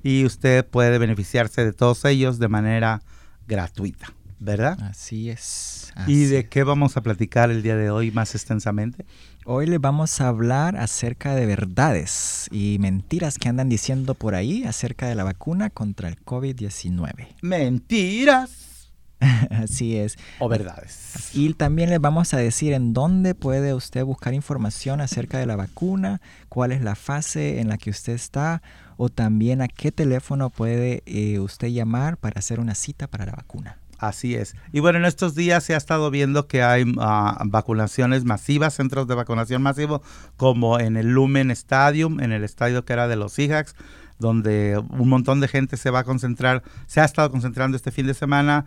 y 0.04 0.26
usted 0.26 0.66
puede 0.66 0.98
beneficiarse 0.98 1.64
de 1.64 1.74
todos 1.74 2.04
ellos 2.06 2.40
de 2.40 2.48
manera 2.48 3.02
gratuita, 3.48 4.14
¿verdad? 4.40 4.80
Así 4.82 5.30
es. 5.30 5.94
¿Y 6.08 6.26
de 6.26 6.48
qué 6.48 6.64
vamos 6.64 6.98
a 6.98 7.02
platicar 7.02 7.52
el 7.52 7.64
día 7.64 7.76
de 7.76 7.90
hoy 7.90 8.12
más 8.12 8.36
extensamente? 8.36 9.06
Hoy 9.46 9.66
le 9.66 9.78
vamos 9.78 10.20
a 10.20 10.28
hablar 10.28 10.76
acerca 10.78 11.34
de 11.36 11.46
verdades 11.46 12.48
y 12.52 12.78
mentiras 12.80 13.38
que 13.38 13.50
andan 13.50 13.70
diciendo 13.70 14.14
por 14.14 14.36
ahí 14.36 14.64
acerca 14.66 15.08
de 15.08 15.16
la 15.16 15.24
vacuna 15.24 15.70
contra 15.70 16.10
el 16.10 16.18
COVID-19. 16.24 17.28
Mentiras. 17.42 18.77
Así 19.50 19.98
es. 19.98 20.18
O 20.40 20.48
verdades. 20.48 21.32
Y 21.34 21.54
también 21.54 21.90
les 21.90 22.00
vamos 22.00 22.34
a 22.34 22.38
decir 22.38 22.74
en 22.74 22.94
dónde 22.94 23.36
puede 23.36 23.74
usted 23.74 24.04
buscar 24.04 24.34
información 24.34 25.02
acerca 25.02 25.40
de 25.40 25.46
la 25.46 25.56
vacuna, 25.56 26.22
cuál 26.50 26.72
es 26.72 26.82
la 26.82 26.96
fase 26.96 27.60
en 27.60 27.70
la 27.70 27.78
que 27.78 27.90
usted 27.90 28.14
está 28.14 28.62
o 28.98 29.10
también 29.10 29.62
a 29.62 29.68
qué 29.68 29.92
teléfono 29.92 30.50
puede 30.50 31.04
eh, 31.06 31.40
usted 31.40 31.70
llamar 31.70 32.18
para 32.18 32.40
hacer 32.40 32.60
una 32.60 32.76
cita 32.76 33.08
para 33.08 33.26
la 33.26 33.34
vacuna. 33.34 33.78
Así 34.00 34.36
es. 34.36 34.56
Y 34.72 34.80
bueno, 34.80 35.00
en 35.00 35.06
estos 35.06 35.34
días 35.34 35.64
se 35.64 35.74
ha 35.74 35.78
estado 35.78 36.12
viendo 36.12 36.48
que 36.48 36.62
hay 36.62 36.86
ah, 37.00 37.42
vacunaciones 37.46 38.26
masivas, 38.26 38.76
centros 38.76 39.08
de 39.08 39.16
vacunación 39.16 39.64
masivo, 39.64 40.04
como 40.36 40.80
en 40.80 40.98
el 40.98 41.08
Lumen 41.08 41.50
Stadium, 41.50 42.20
en 42.20 42.32
el 42.32 42.44
estadio 42.44 42.86
que 42.86 42.94
era 42.94 43.08
de 43.08 43.16
los 43.16 43.34
Seahawks, 43.34 43.76
donde 44.20 44.82
un 44.90 45.10
montón 45.10 45.40
de 45.40 45.48
gente 45.48 45.78
se 45.78 45.90
va 45.90 46.00
a 46.00 46.04
concentrar, 46.04 46.64
se 46.86 47.02
ha 47.02 47.06
estado 47.06 47.32
concentrando 47.32 47.76
este 47.76 47.92
fin 47.92 48.06
de 48.06 48.14
semana 48.14 48.66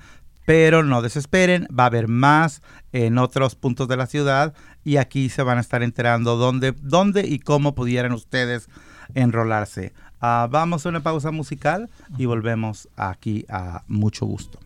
pero 0.50 0.82
no 0.82 1.00
desesperen, 1.00 1.68
va 1.70 1.84
a 1.84 1.86
haber 1.86 2.08
más 2.08 2.60
en 2.90 3.18
otros 3.18 3.54
puntos 3.54 3.86
de 3.86 3.96
la 3.96 4.08
ciudad 4.08 4.52
y 4.82 4.96
aquí 4.96 5.28
se 5.28 5.44
van 5.44 5.58
a 5.58 5.60
estar 5.60 5.84
enterando 5.84 6.34
dónde, 6.34 6.74
dónde 6.82 7.24
y 7.24 7.38
cómo 7.38 7.76
pudieran 7.76 8.10
ustedes 8.10 8.68
enrolarse. 9.14 9.92
Ah, 10.20 10.48
vamos 10.50 10.84
a 10.84 10.88
una 10.88 11.04
pausa 11.04 11.30
musical 11.30 11.88
y 12.18 12.26
volvemos 12.26 12.88
aquí 12.96 13.46
a 13.48 13.84
mucho 13.86 14.26
gusto. 14.26 14.58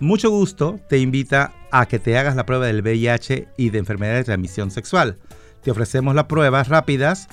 Mucho 0.00 0.30
gusto 0.30 0.80
te 0.88 0.98
invita 0.98 1.52
a 1.70 1.86
que 1.86 2.00
te 2.00 2.18
hagas 2.18 2.34
la 2.34 2.44
prueba 2.44 2.66
del 2.66 2.82
VIH 2.82 3.46
y 3.56 3.70
de 3.70 3.78
enfermedades 3.78 4.22
de 4.22 4.32
transmisión 4.32 4.72
sexual. 4.72 5.16
Te 5.62 5.70
ofrecemos 5.70 6.16
las 6.16 6.24
pruebas 6.24 6.66
rápidas 6.66 7.28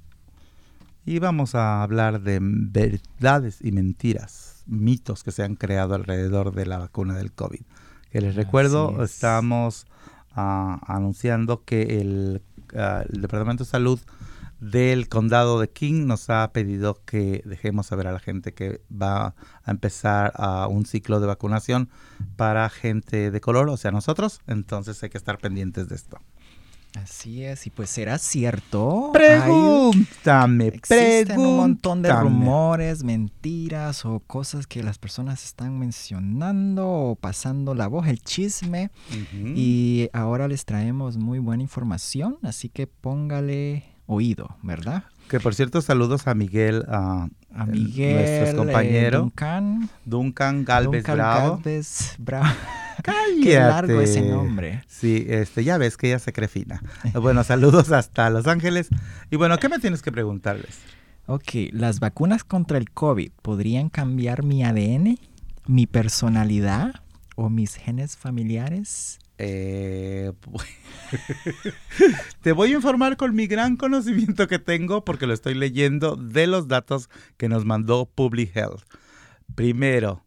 Y 1.05 1.19
vamos 1.19 1.57
a 1.57 1.83
hablar 1.83 2.21
de 2.21 2.39
verdades 2.41 3.59
y 3.63 3.73
mentiras, 3.73 4.63
mitos 4.67 5.25
que 5.25 5.33
se 5.33 5.43
han 5.43 5.57
creado 5.57 5.97
alrededor 5.97 6.55
de 6.55 6.67
la 6.67 6.79
vacuna 6.79 7.17
del 7.17 7.33
COVID. 7.33 7.63
Que 8.13 8.21
les 8.21 8.37
recuerdo, 8.37 9.03
estamos 9.03 9.89
anunciando 10.37 11.65
que 11.65 12.01
el, 12.01 12.43
ah, 12.77 13.05
el, 13.09 13.23
Departamento 13.23 13.65
de 13.65 13.71
Salud 13.71 14.01
del 14.61 15.09
condado 15.09 15.61
de 15.61 15.69
King 15.69 16.07
nos 16.07 16.31
ha 16.31 16.51
pedido 16.53 17.01
que 17.05 17.43
dejemos 17.45 17.87
saber 17.87 18.07
a 18.07 18.13
la 18.13 18.21
gente 18.21 18.55
que 18.55 18.81
va 18.91 19.35
a 19.65 19.71
empezar 19.71 20.33
a 20.37 20.67
un 20.67 20.87
ciclo 20.87 21.21
de 21.21 21.27
vacunación 21.27 21.91
para 22.37 22.69
gente 22.71 23.31
de 23.31 23.41
color, 23.41 23.69
o 23.69 23.77
sea, 23.77 23.91
nosotros. 23.91 24.41
Entonces 24.47 25.03
hay 25.03 25.11
que 25.11 25.19
estar 25.19 25.39
pendientes 25.39 25.89
de 25.89 25.97
esto. 25.97 26.19
Así 27.03 27.45
es, 27.45 27.67
y 27.67 27.71
pues 27.71 27.91
será 27.91 28.17
cierto. 28.19 29.11
Pregúntame, 29.13 30.69
Existen 30.69 31.39
un 31.39 31.57
montón 31.57 32.01
de 32.01 32.11
rumores, 32.13 33.05
mentiras 33.05 34.05
o 34.07 34.21
cosas 34.21 34.67
que 34.67 34.83
las 34.83 34.99
personas 34.99 35.45
están 35.45 35.79
mencionando 35.79 36.89
o 36.89 37.15
pasando 37.15 37.75
la 37.75 37.87
voz, 37.87 38.07
el 38.09 38.21
chisme. 38.23 38.91
Y 39.55 40.09
ahora 40.13 40.49
les 40.49 40.65
traemos 40.65 41.17
muy 41.19 41.39
buena 41.39 41.63
información, 41.63 42.39
así 42.43 42.69
que 42.71 42.87
póngale 42.87 43.85
oído, 44.07 44.57
¿verdad? 44.63 45.05
Que 45.29 45.41
por 45.41 45.55
cierto, 45.55 45.83
saludos 45.83 46.27
a 46.27 46.35
Miguel, 46.35 46.85
a, 46.89 47.29
Miguel, 47.67 48.55
nuestro 48.55 48.81
eh. 48.81 49.11
Duncan. 49.11 49.91
Duncan 50.05 50.65
Galvez 50.65 51.03
Duncan 51.03 51.17
Bravo. 51.17 51.57
Galvez 51.57 52.15
Bravo. 52.19 52.49
Qué 53.43 53.59
largo 53.59 54.01
ese 54.01 54.23
nombre. 54.23 54.83
Sí, 54.87 55.27
este, 55.29 55.65
ya 55.65 55.79
ves 55.79 55.97
que 55.97 56.09
ella 56.09 56.19
se 56.19 56.33
cree 56.33 56.49
fina. 56.49 56.83
Bueno, 57.15 57.45
saludos 57.45 57.93
hasta 57.93 58.31
Los 58.31 58.47
Ángeles. 58.47 58.89
Y 59.31 59.37
bueno, 59.37 59.59
¿qué 59.59 59.69
me 59.69 59.79
tienes 59.79 60.03
que 60.03 60.13
preguntarles? 60.13 60.79
Ok, 61.27 61.71
¿las 61.73 62.01
vacunas 62.01 62.45
contra 62.45 62.79
el 62.79 62.91
COVID 62.91 63.33
podrían 63.43 63.89
cambiar 63.89 64.45
mi 64.45 64.63
ADN, 64.63 65.19
mi 65.67 65.87
personalidad 65.87 67.03
o 67.35 67.51
mis 67.51 67.75
genes 67.75 68.17
familiares? 68.17 69.19
Eh, 69.39 70.33
te 72.43 72.53
voy 72.53 72.73
a 72.73 72.77
informar 72.77 73.17
con 73.17 73.35
mi 73.35 73.47
gran 73.47 73.77
conocimiento 73.77 74.49
que 74.49 74.59
tengo 74.59 75.05
porque 75.05 75.27
lo 75.27 75.35
estoy 75.35 75.55
leyendo 75.55 76.17
de 76.17 76.47
los 76.47 76.69
datos 76.69 77.11
que 77.37 77.49
nos 77.49 77.65
mandó 77.65 78.07
Public 78.07 78.57
Health. 78.57 78.85
Primero, 79.55 80.25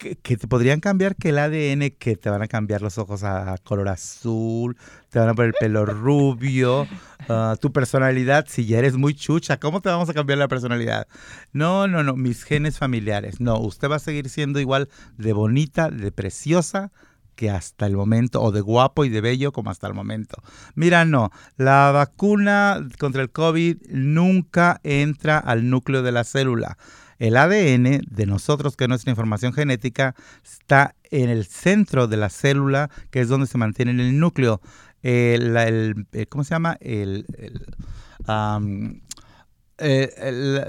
que, 0.00 0.36
te 0.36 0.48
podrían 0.48 0.80
cambiar 0.80 1.14
que 1.14 1.28
el 1.28 1.38
ADN, 1.38 1.90
que 1.98 2.16
te 2.16 2.30
van 2.30 2.42
a 2.42 2.48
cambiar 2.48 2.80
los 2.80 2.96
ojos 2.96 3.22
a 3.22 3.56
color 3.62 3.88
azul, 3.88 4.76
te 5.10 5.18
van 5.18 5.28
a 5.28 5.34
poner 5.34 5.48
el 5.48 5.54
pelo 5.54 5.84
rubio, 5.84 6.88
ah, 7.28 7.56
tu 7.60 7.70
personalidad, 7.70 8.46
si 8.48 8.64
ya 8.64 8.78
eres 8.78 8.96
muy 8.96 9.14
chucha, 9.14 9.58
¿cómo 9.58 9.82
te 9.82 9.90
vamos 9.90 10.08
a 10.08 10.14
cambiar 10.14 10.38
la 10.38 10.48
personalidad? 10.48 11.06
No, 11.52 11.86
no, 11.86 12.02
no, 12.02 12.16
mis 12.16 12.44
genes 12.44 12.78
familiares. 12.78 13.40
No, 13.40 13.58
usted 13.58 13.90
va 13.90 13.96
a 13.96 14.00
seguir 14.00 14.30
siendo 14.30 14.58
igual 14.58 14.88
de 15.18 15.34
bonita, 15.34 15.90
de 15.90 16.10
preciosa 16.10 16.90
que 17.34 17.50
hasta 17.50 17.86
el 17.86 17.96
momento, 17.96 18.42
o 18.42 18.52
de 18.52 18.60
guapo 18.60 19.04
y 19.04 19.08
de 19.10 19.20
bello 19.20 19.52
como 19.52 19.70
hasta 19.70 19.86
el 19.86 19.94
momento. 19.94 20.42
Mira, 20.74 21.04
no, 21.04 21.30
la 21.56 21.90
vacuna 21.90 22.86
contra 22.98 23.22
el 23.22 23.30
COVID 23.30 23.78
nunca 23.90 24.80
entra 24.82 25.38
al 25.38 25.68
núcleo 25.70 26.02
de 26.02 26.12
la 26.12 26.24
célula. 26.24 26.76
El 27.20 27.36
ADN 27.36 28.00
de 28.08 28.26
nosotros, 28.26 28.76
que 28.76 28.84
es 28.84 28.88
nuestra 28.88 29.10
información 29.10 29.52
genética, 29.52 30.14
está 30.42 30.96
en 31.10 31.28
el 31.28 31.44
centro 31.44 32.08
de 32.08 32.16
la 32.16 32.30
célula, 32.30 32.90
que 33.10 33.20
es 33.20 33.28
donde 33.28 33.46
se 33.46 33.58
mantiene 33.58 33.90
en 33.90 34.00
el 34.00 34.18
núcleo. 34.18 34.62
El, 35.02 36.06
¿Cómo 36.30 36.44
se 36.44 36.54
llama? 36.54 36.78
El, 36.80 37.26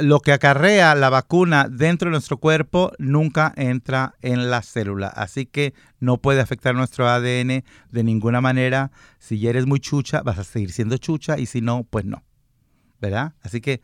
lo 0.01 0.19
que 0.19 0.33
acarrea 0.33 0.93
la 0.93 1.09
vacuna 1.09 1.69
dentro 1.69 2.07
de 2.07 2.11
nuestro 2.11 2.35
cuerpo 2.35 2.91
nunca 2.99 3.53
entra 3.55 4.15
en 4.21 4.49
la 4.49 4.61
célula. 4.61 5.07
Así 5.07 5.45
que 5.45 5.73
no 6.01 6.17
puede 6.17 6.41
afectar 6.41 6.75
nuestro 6.75 7.07
ADN 7.07 7.63
de 7.91 8.03
ninguna 8.03 8.41
manera. 8.41 8.91
Si 9.19 9.39
ya 9.39 9.51
eres 9.51 9.67
muy 9.67 9.79
chucha, 9.79 10.21
vas 10.21 10.37
a 10.37 10.43
seguir 10.43 10.73
siendo 10.73 10.97
chucha 10.97 11.39
y 11.39 11.45
si 11.45 11.61
no, 11.61 11.85
pues 11.89 12.03
no. 12.03 12.23
¿Verdad? 12.99 13.35
Así 13.41 13.61
que 13.61 13.81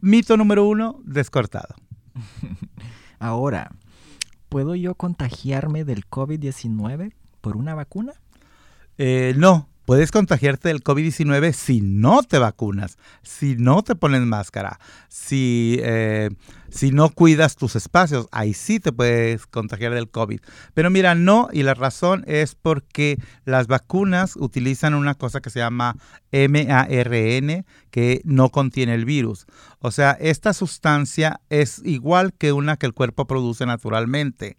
mito 0.00 0.36
número 0.36 0.64
uno, 0.64 1.00
descortado. 1.04 1.74
Ahora, 3.18 3.72
¿puedo 4.48 4.74
yo 4.74 4.94
contagiarme 4.94 5.84
del 5.84 6.08
COVID-19 6.08 7.12
por 7.40 7.56
una 7.56 7.74
vacuna? 7.74 8.14
Eh, 8.98 9.34
no, 9.36 9.68
puedes 9.84 10.10
contagiarte 10.10 10.68
del 10.68 10.82
COVID-19 10.82 11.52
si 11.52 11.80
no 11.80 12.22
te 12.22 12.38
vacunas, 12.38 12.98
si 13.22 13.56
no 13.56 13.82
te 13.82 13.94
pones 13.94 14.22
máscara, 14.22 14.78
si, 15.08 15.78
eh, 15.82 16.30
si 16.70 16.90
no 16.90 17.10
cuidas 17.10 17.56
tus 17.56 17.76
espacios, 17.76 18.26
ahí 18.32 18.54
sí 18.54 18.80
te 18.80 18.92
puedes 18.92 19.46
contagiar 19.46 19.94
del 19.94 20.10
COVID. 20.10 20.40
Pero 20.74 20.90
mira, 20.90 21.14
no, 21.14 21.48
y 21.52 21.62
la 21.62 21.74
razón 21.74 22.24
es 22.26 22.54
porque 22.54 23.18
las 23.44 23.66
vacunas 23.66 24.36
utilizan 24.36 24.94
una 24.94 25.14
cosa 25.14 25.40
que 25.40 25.50
se 25.50 25.60
llama 25.60 25.96
MARN, 26.32 27.64
que 27.90 28.20
no 28.24 28.50
contiene 28.50 28.94
el 28.94 29.04
virus. 29.04 29.46
O 29.78 29.90
sea, 29.90 30.12
esta 30.12 30.52
sustancia 30.52 31.40
es 31.50 31.82
igual 31.84 32.32
que 32.32 32.52
una 32.52 32.76
que 32.76 32.86
el 32.86 32.94
cuerpo 32.94 33.26
produce 33.26 33.66
naturalmente. 33.66 34.56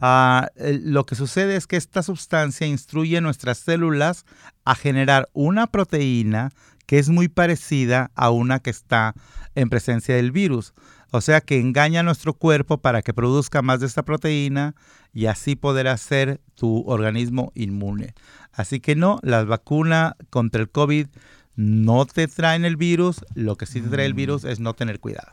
Ah, 0.00 0.48
lo 0.56 1.04
que 1.04 1.14
sucede 1.14 1.56
es 1.56 1.66
que 1.66 1.76
esta 1.76 2.02
sustancia 2.02 2.66
instruye 2.66 3.20
nuestras 3.20 3.58
células 3.58 4.24
a 4.64 4.74
generar 4.74 5.28
una 5.32 5.66
proteína 5.66 6.50
que 6.86 6.98
es 6.98 7.08
muy 7.08 7.28
parecida 7.28 8.10
a 8.14 8.30
una 8.30 8.60
que 8.60 8.70
está 8.70 9.14
en 9.54 9.68
presencia 9.68 10.14
del 10.14 10.32
virus. 10.32 10.72
O 11.10 11.20
sea 11.20 11.40
que 11.40 11.58
engaña 11.58 12.00
a 12.00 12.02
nuestro 12.02 12.34
cuerpo 12.34 12.78
para 12.78 13.02
que 13.02 13.14
produzca 13.14 13.60
más 13.60 13.80
de 13.80 13.86
esta 13.86 14.04
proteína 14.04 14.74
y 15.12 15.26
así 15.26 15.56
poder 15.56 15.88
hacer 15.88 16.40
tu 16.54 16.84
organismo 16.86 17.50
inmune. 17.54 18.14
Así 18.52 18.80
que 18.80 18.94
no, 18.94 19.18
las 19.22 19.46
vacunas 19.46 20.14
contra 20.30 20.62
el 20.62 20.70
COVID 20.70 21.08
no 21.56 22.06
te 22.06 22.28
traen 22.28 22.64
el 22.64 22.76
virus, 22.76 23.24
lo 23.34 23.56
que 23.56 23.66
sí 23.66 23.80
te 23.80 23.88
trae 23.88 24.06
el 24.06 24.14
mm. 24.14 24.16
virus 24.16 24.44
es 24.44 24.60
no 24.60 24.74
tener 24.74 25.00
cuidado 25.00 25.30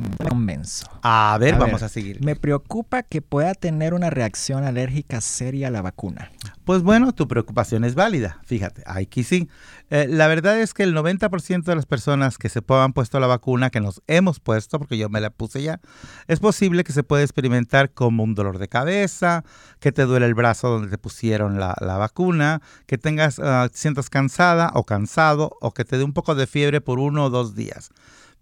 me 0.00 0.28
convenzo. 0.28 0.86
A 1.02 1.36
ver, 1.40 1.56
vamos 1.56 1.82
a 1.82 1.88
seguir. 1.88 2.22
Me 2.22 2.36
preocupa 2.36 3.02
que 3.02 3.22
pueda 3.22 3.54
tener 3.54 3.94
una 3.94 4.10
reacción 4.10 4.64
alérgica 4.64 5.20
seria 5.20 5.68
a 5.68 5.70
la 5.70 5.82
vacuna. 5.82 6.30
Pues 6.64 6.82
bueno, 6.82 7.12
tu 7.12 7.26
preocupación 7.26 7.84
es 7.84 7.94
válida. 7.94 8.38
Fíjate, 8.44 8.82
aquí 8.86 9.24
sí. 9.24 9.48
Eh, 9.90 10.06
la 10.08 10.28
verdad 10.28 10.60
es 10.60 10.72
que 10.72 10.84
el 10.84 10.94
90% 10.94 11.64
de 11.64 11.74
las 11.74 11.86
personas 11.86 12.38
que 12.38 12.48
se 12.48 12.60
han 12.68 12.92
puesto 12.92 13.18
la 13.18 13.26
vacuna, 13.26 13.70
que 13.70 13.80
nos 13.80 14.02
hemos 14.06 14.38
puesto, 14.38 14.78
porque 14.78 14.96
yo 14.96 15.08
me 15.08 15.20
la 15.20 15.30
puse 15.30 15.62
ya, 15.62 15.80
es 16.28 16.38
posible 16.38 16.84
que 16.84 16.92
se 16.92 17.02
pueda 17.02 17.22
experimentar 17.22 17.90
como 17.90 18.22
un 18.22 18.34
dolor 18.34 18.58
de 18.58 18.68
cabeza, 18.68 19.44
que 19.80 19.90
te 19.90 20.04
duele 20.04 20.26
el 20.26 20.34
brazo 20.34 20.68
donde 20.68 20.88
te 20.88 20.98
pusieron 20.98 21.58
la, 21.58 21.74
vacuna, 21.80 22.62
que 22.86 22.98
tengas, 22.98 23.38
uh, 23.38 23.68
sientas 23.72 24.10
cansada 24.10 24.70
o 24.74 24.84
cansado, 24.84 25.56
o 25.60 25.72
que 25.72 25.84
te 25.84 25.98
dé 25.98 26.04
un 26.04 26.12
poco 26.12 26.34
de 26.34 26.46
fiebre 26.46 26.80
por 26.80 26.98
uno 26.98 27.24
o 27.24 27.30
dos 27.30 27.54
días. 27.54 27.90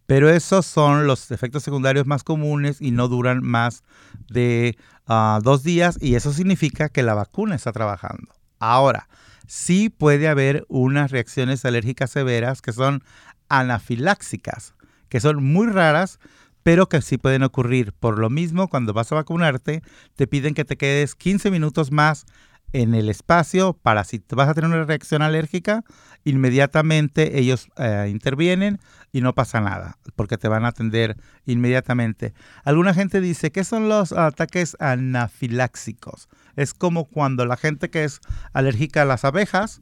Pero 0.08 0.30
esos 0.30 0.64
son 0.64 1.06
los 1.06 1.30
efectos 1.32 1.62
secundarios 1.62 2.06
más 2.06 2.24
comunes 2.24 2.80
y 2.80 2.92
no 2.92 3.08
duran 3.08 3.44
más 3.44 3.82
de 4.30 4.78
ah, 5.06 5.38
dos 5.42 5.62
días 5.62 5.98
y 6.00 6.14
eso 6.14 6.32
significa 6.32 6.88
que 6.88 7.02
la 7.02 7.12
vacuna 7.12 7.54
está 7.54 7.72
trabajando. 7.72 8.32
Ahora, 8.58 9.06
sí 9.46 9.90
puede 9.90 10.26
haber 10.26 10.64
unas 10.68 11.10
reacciones 11.10 11.62
alérgicas 11.66 12.10
severas 12.10 12.62
que 12.62 12.72
son 12.72 13.04
anafiláxicas, 13.50 14.72
que 15.10 15.20
son 15.20 15.44
muy 15.44 15.66
raras, 15.66 16.20
pero 16.62 16.88
que 16.88 17.02
sí 17.02 17.18
pueden 17.18 17.42
ocurrir. 17.42 17.92
Por 17.92 18.18
lo 18.18 18.30
mismo, 18.30 18.68
cuando 18.68 18.94
vas 18.94 19.12
a 19.12 19.16
vacunarte, 19.16 19.82
te 20.16 20.26
piden 20.26 20.54
que 20.54 20.64
te 20.64 20.78
quedes 20.78 21.16
15 21.16 21.50
minutos 21.50 21.92
más 21.92 22.24
en 22.72 22.94
el 22.94 23.08
espacio 23.08 23.72
para 23.72 24.04
si 24.04 24.22
vas 24.30 24.48
a 24.48 24.54
tener 24.54 24.70
una 24.70 24.84
reacción 24.84 25.22
alérgica, 25.22 25.84
inmediatamente 26.24 27.38
ellos 27.38 27.68
eh, 27.76 28.08
intervienen 28.10 28.78
y 29.12 29.22
no 29.22 29.34
pasa 29.34 29.60
nada, 29.60 29.96
porque 30.16 30.36
te 30.36 30.48
van 30.48 30.64
a 30.64 30.68
atender 30.68 31.16
inmediatamente. 31.46 32.34
Alguna 32.64 32.92
gente 32.92 33.20
dice, 33.20 33.50
¿qué 33.50 33.64
son 33.64 33.88
los 33.88 34.12
ataques 34.12 34.76
anafiláxicos? 34.80 36.28
Es 36.56 36.74
como 36.74 37.04
cuando 37.04 37.46
la 37.46 37.56
gente 37.56 37.88
que 37.88 38.04
es 38.04 38.20
alérgica 38.52 39.02
a 39.02 39.06
las 39.06 39.24
abejas 39.24 39.80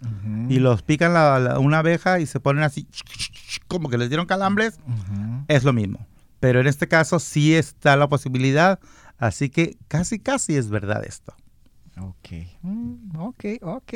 y 0.48 0.58
los 0.58 0.82
pican 0.82 1.12
una 1.58 1.78
abeja 1.78 2.20
y 2.20 2.26
se 2.26 2.38
ponen 2.38 2.62
así, 2.62 2.86
como 3.66 3.88
que 3.88 3.98
les 3.98 4.10
dieron 4.10 4.26
calambres, 4.26 4.78
es 5.48 5.64
lo 5.64 5.72
mismo. 5.72 6.06
Pero 6.38 6.60
en 6.60 6.66
este 6.66 6.86
caso 6.86 7.18
sí 7.18 7.54
está 7.54 7.96
la 7.96 8.08
posibilidad, 8.08 8.78
así 9.18 9.48
que 9.48 9.76
casi, 9.88 10.18
casi 10.18 10.56
es 10.56 10.68
verdad 10.68 11.04
esto. 11.04 11.34
Ok, 12.00 12.28
mm, 12.62 13.16
ok, 13.18 13.44
ok. 13.62 13.92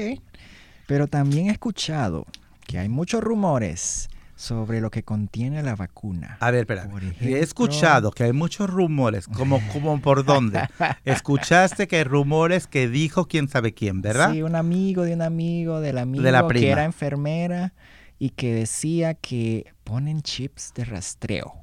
Pero 0.86 1.06
también 1.06 1.48
he 1.48 1.52
escuchado 1.52 2.26
que 2.66 2.78
hay 2.78 2.88
muchos 2.88 3.22
rumores 3.22 4.08
sobre 4.40 4.80
lo 4.80 4.90
que 4.90 5.02
contiene 5.02 5.62
la 5.62 5.76
vacuna. 5.76 6.38
A 6.40 6.50
ver, 6.50 6.60
espera. 6.60 6.88
he 7.20 7.40
escuchado 7.40 8.10
que 8.10 8.24
hay 8.24 8.32
muchos 8.32 8.70
rumores, 8.70 9.28
como, 9.28 9.60
como 9.70 10.00
por 10.00 10.24
dónde. 10.24 10.62
Escuchaste 11.04 11.86
que 11.86 11.96
hay 11.96 12.04
rumores 12.04 12.66
que 12.66 12.88
dijo 12.88 13.28
quién 13.28 13.48
sabe 13.48 13.74
quién, 13.74 14.00
¿verdad? 14.00 14.32
Sí, 14.32 14.42
un 14.42 14.56
amigo 14.56 15.02
de 15.02 15.12
un 15.12 15.20
amigo 15.20 15.80
del 15.80 15.98
amigo 15.98 16.24
de 16.24 16.32
la 16.32 16.48
que 16.48 16.70
era 16.70 16.84
enfermera 16.84 17.74
y 18.18 18.30
que 18.30 18.54
decía 18.54 19.12
que 19.12 19.74
ponen 19.84 20.22
chips 20.22 20.72
de 20.74 20.86
rastreo. 20.86 21.62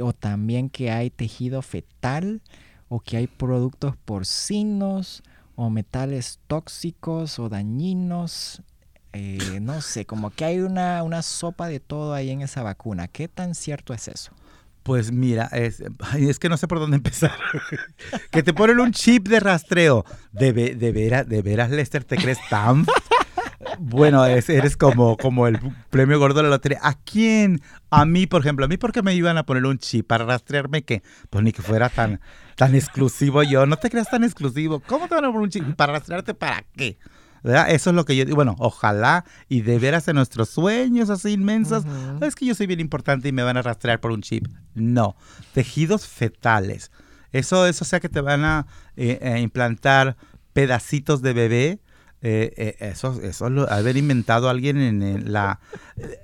O 0.00 0.12
también 0.12 0.70
que 0.70 0.92
hay 0.92 1.10
tejido 1.10 1.60
fetal 1.60 2.40
o 2.88 3.00
que 3.00 3.16
hay 3.16 3.26
productos 3.26 3.96
porcinos 3.96 5.24
o 5.56 5.70
metales 5.70 6.38
tóxicos 6.46 7.38
o 7.38 7.48
dañinos. 7.48 8.62
Eh, 9.12 9.60
no 9.60 9.80
sé, 9.80 10.04
como 10.04 10.30
que 10.30 10.44
hay 10.44 10.60
una, 10.60 11.02
una 11.02 11.22
sopa 11.22 11.68
de 11.68 11.80
todo 11.80 12.12
ahí 12.14 12.30
en 12.30 12.42
esa 12.42 12.62
vacuna. 12.62 13.08
¿Qué 13.08 13.28
tan 13.28 13.54
cierto 13.54 13.94
es 13.94 14.08
eso? 14.08 14.32
Pues 14.82 15.10
mira, 15.10 15.46
es, 15.46 15.82
es 16.16 16.38
que 16.38 16.48
no 16.48 16.56
sé 16.56 16.68
por 16.68 16.78
dónde 16.78 16.98
empezar. 16.98 17.32
que 18.30 18.42
te 18.42 18.52
ponen 18.52 18.78
un 18.78 18.92
chip 18.92 19.26
de 19.26 19.40
rastreo. 19.40 20.04
¿De, 20.32 20.52
de, 20.52 20.92
veras, 20.92 21.28
¿De 21.28 21.42
veras, 21.42 21.70
Lester, 21.70 22.04
te 22.04 22.16
crees 22.16 22.38
tan 22.48 22.86
bueno, 23.78 24.24
eres 24.24 24.76
como, 24.76 25.16
como 25.16 25.46
el 25.46 25.58
premio 25.90 26.18
gordo 26.18 26.36
de 26.36 26.44
la 26.44 26.50
lotería. 26.50 26.78
¿A 26.82 26.94
quién? 26.94 27.60
A 27.90 28.04
mí, 28.04 28.26
por 28.26 28.40
ejemplo. 28.40 28.64
¿A 28.64 28.68
mí 28.68 28.76
por 28.76 28.92
qué 28.92 29.02
me 29.02 29.14
iban 29.14 29.38
a 29.38 29.44
poner 29.44 29.64
un 29.66 29.78
chip 29.78 30.06
para 30.06 30.24
rastrearme 30.24 30.82
que? 30.82 31.02
Pues 31.30 31.44
ni 31.44 31.52
que 31.52 31.62
fuera 31.62 31.88
tan, 31.88 32.20
tan 32.56 32.74
exclusivo 32.74 33.42
yo. 33.42 33.66
No 33.66 33.76
te 33.76 33.88
creas 33.90 34.10
tan 34.10 34.24
exclusivo. 34.24 34.80
¿Cómo 34.80 35.06
te 35.06 35.14
van 35.14 35.24
a 35.24 35.28
poner 35.28 35.42
un 35.42 35.50
chip? 35.50 35.74
¿Para 35.76 35.92
rastrearte 35.92 36.34
para 36.34 36.64
qué? 36.76 36.98
¿verdad? 37.42 37.70
Eso 37.70 37.90
es 37.90 37.96
lo 37.96 38.04
que 38.04 38.16
yo 38.16 38.24
digo. 38.24 38.34
Bueno, 38.34 38.56
ojalá 38.58 39.24
y 39.48 39.60
de 39.60 39.78
veras 39.78 40.08
en 40.08 40.16
nuestros 40.16 40.48
sueños 40.48 41.10
así 41.10 41.30
inmensos. 41.30 41.84
Es 42.20 42.34
que 42.34 42.44
yo 42.44 42.54
soy 42.56 42.66
bien 42.66 42.80
importante 42.80 43.28
y 43.28 43.32
me 43.32 43.44
van 43.44 43.56
a 43.56 43.62
rastrear 43.62 44.00
por 44.00 44.10
un 44.10 44.22
chip. 44.22 44.48
No. 44.74 45.14
Tejidos 45.54 46.08
fetales. 46.08 46.90
Eso, 47.30 47.66
eso 47.66 47.84
sea 47.84 48.00
que 48.00 48.08
te 48.08 48.20
van 48.20 48.44
a 48.44 48.66
eh, 48.96 49.18
eh, 49.20 49.40
implantar 49.40 50.16
pedacitos 50.52 51.22
de 51.22 51.32
bebé 51.34 51.80
eh, 52.28 52.52
eh, 52.56 52.76
eso, 52.80 53.20
eso 53.22 53.48
lo 53.50 53.70
haber 53.70 53.96
inventado 53.96 54.48
alguien 54.48 54.80
en 54.80 55.32
la... 55.32 55.60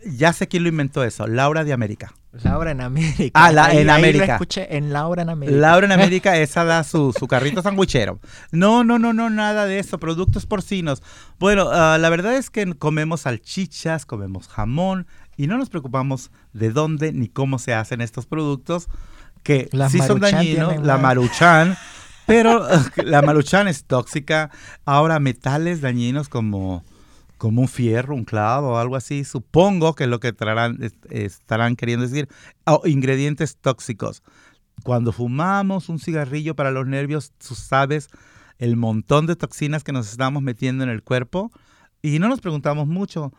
Ya 0.04 0.32
sé 0.32 0.48
quién 0.48 0.64
lo 0.64 0.68
inventó 0.68 1.04
eso, 1.04 1.28
Laura 1.28 1.62
de 1.62 1.72
América. 1.72 2.12
Laura 2.42 2.72
en 2.72 2.80
América. 2.80 3.30
Ah, 3.34 3.52
la, 3.52 3.72
en 3.72 3.88
América. 3.88 4.32
escuché 4.32 4.76
en 4.76 4.92
Laura 4.92 5.22
en 5.22 5.30
América. 5.30 5.56
Laura 5.56 5.86
en 5.86 5.92
América, 5.92 6.36
esa 6.38 6.64
da 6.64 6.82
su, 6.82 7.14
su 7.16 7.28
carrito 7.28 7.62
sandwichero. 7.62 8.18
No, 8.50 8.82
no, 8.82 8.98
no, 8.98 9.12
no, 9.12 9.30
nada 9.30 9.66
de 9.66 9.78
eso. 9.78 9.98
Productos 9.98 10.44
porcinos. 10.44 11.04
Bueno, 11.38 11.68
ah, 11.70 11.98
la 12.00 12.10
verdad 12.10 12.34
es 12.34 12.50
que 12.50 12.74
comemos 12.74 13.20
salchichas, 13.20 14.04
comemos 14.04 14.48
jamón 14.48 15.06
y 15.36 15.46
no 15.46 15.56
nos 15.56 15.70
preocupamos 15.70 16.32
de 16.52 16.70
dónde 16.70 17.12
ni 17.12 17.28
cómo 17.28 17.60
se 17.60 17.74
hacen 17.74 18.00
estos 18.00 18.26
productos 18.26 18.88
que 19.44 19.68
sí 19.88 20.00
son 20.00 20.18
dañinos. 20.18 20.82
La 20.82 20.98
maruchan 20.98 21.76
pero 22.32 22.66
la 23.04 23.20
maluchan 23.20 23.68
es 23.68 23.84
tóxica. 23.84 24.50
Ahora, 24.86 25.20
metales 25.20 25.82
dañinos 25.82 26.30
como, 26.30 26.82
como 27.36 27.60
un 27.60 27.68
fierro, 27.68 28.14
un 28.14 28.24
clavo 28.24 28.70
o 28.70 28.78
algo 28.78 28.96
así, 28.96 29.24
supongo 29.24 29.94
que 29.94 30.04
es 30.04 30.10
lo 30.10 30.18
que 30.18 30.34
estarán 31.10 31.76
queriendo 31.76 32.06
decir. 32.06 32.28
O 32.64 32.86
ingredientes 32.86 33.58
tóxicos. 33.58 34.22
Cuando 34.82 35.12
fumamos 35.12 35.90
un 35.90 35.98
cigarrillo 35.98 36.56
para 36.56 36.70
los 36.70 36.86
nervios, 36.86 37.32
tú 37.46 37.54
sabes 37.54 38.08
el 38.58 38.76
montón 38.76 39.26
de 39.26 39.36
toxinas 39.36 39.84
que 39.84 39.92
nos 39.92 40.10
estamos 40.10 40.42
metiendo 40.42 40.84
en 40.84 40.90
el 40.90 41.02
cuerpo 41.02 41.52
y 42.00 42.18
no 42.18 42.28
nos 42.28 42.40
preguntamos 42.40 42.88
mucho. 42.88 43.32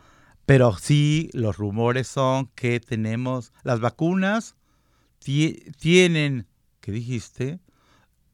Pero 0.46 0.76
sí, 0.78 1.30
los 1.32 1.56
rumores 1.56 2.06
son 2.06 2.48
que 2.54 2.78
tenemos, 2.78 3.52
las 3.64 3.80
vacunas 3.80 4.54
tienen, 5.18 6.46
¿qué 6.80 6.92
dijiste? 6.92 7.58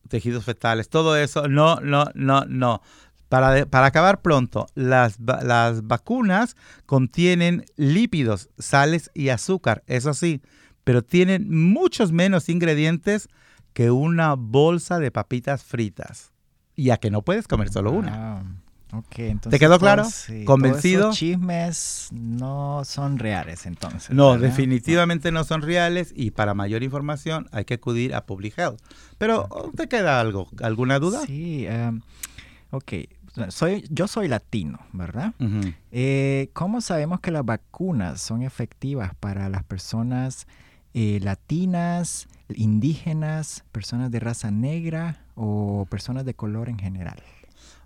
Tejidos 0.09 0.45
fetales, 0.45 0.89
todo 0.89 1.17
eso, 1.17 1.49
no, 1.49 1.77
no, 1.81 2.07
no, 2.15 2.45
no. 2.47 2.83
Para, 3.29 3.65
para 3.67 3.87
acabar 3.87 4.23
pronto, 4.23 4.67
las, 4.75 5.19
las 5.21 5.87
vacunas 5.87 6.57
contienen 6.87 7.65
lípidos, 7.77 8.51
sales 8.59 9.11
y 9.15 9.29
azúcar, 9.29 9.85
eso 9.87 10.15
sí, 10.15 10.43
pero 10.83 11.03
tienen 11.03 11.49
muchos 11.49 12.11
menos 12.11 12.49
ingredientes 12.49 13.29
que 13.73 13.91
una 13.91 14.35
bolsa 14.35 14.99
de 14.99 15.11
papitas 15.11 15.63
fritas. 15.63 16.33
Y 16.75 16.91
a 16.91 16.97
que 16.97 17.11
no 17.11 17.23
puedes 17.23 17.47
comer 17.47 17.71
solo 17.71 17.93
una. 17.93 18.60
¿Te 19.49 19.59
quedó 19.59 19.79
claro? 19.79 20.05
¿Convencido? 20.45 21.03
Todos 21.05 21.17
chismes 21.17 22.09
no 22.13 22.83
son 22.85 23.19
reales 23.19 23.67
entonces. 23.67 24.11
No, 24.11 24.39
definitivamente 24.39 25.31
no 25.33 25.45
son 25.45 25.63
reales 25.63 26.13
y 26.15 26.33
para 26.33 26.55
mayor 26.55 26.83
información 26.83 27.49
hay 27.53 27.65
que 27.65 27.75
acudir 27.75 28.15
a 28.15 28.27
Public 28.27 28.59
Health. 28.59 28.81
Pero 29.19 29.49
¿te 29.77 29.89
queda 29.89 30.21
algo? 30.21 30.49
¿Alguna 30.63 30.99
duda? 30.99 31.21
Sí, 31.27 31.67
um, 31.69 32.01
ok. 32.71 32.93
soy, 33.49 33.85
yo 33.91 34.09
soy 34.09 34.29
latino, 34.29 34.81
¿verdad? 34.93 35.35
Eh, 35.93 36.51
¿Cómo 36.53 36.81
sabemos 36.81 37.21
que 37.21 37.31
las 37.31 37.45
vacunas 37.45 38.21
son 38.21 38.43
efectivas 38.43 39.15
para 39.19 39.49
las 39.49 39.63
personas 39.63 40.47
eh, 40.95 41.21
latinas, 41.23 42.29
indígenas, 42.49 43.65
personas 43.71 44.11
de 44.11 44.19
raza 44.19 44.51
negra 44.51 45.25
o 45.37 45.87
personas 45.89 46.25
de 46.25 46.35
color 46.35 46.69
en 46.69 46.79
general? 46.79 47.23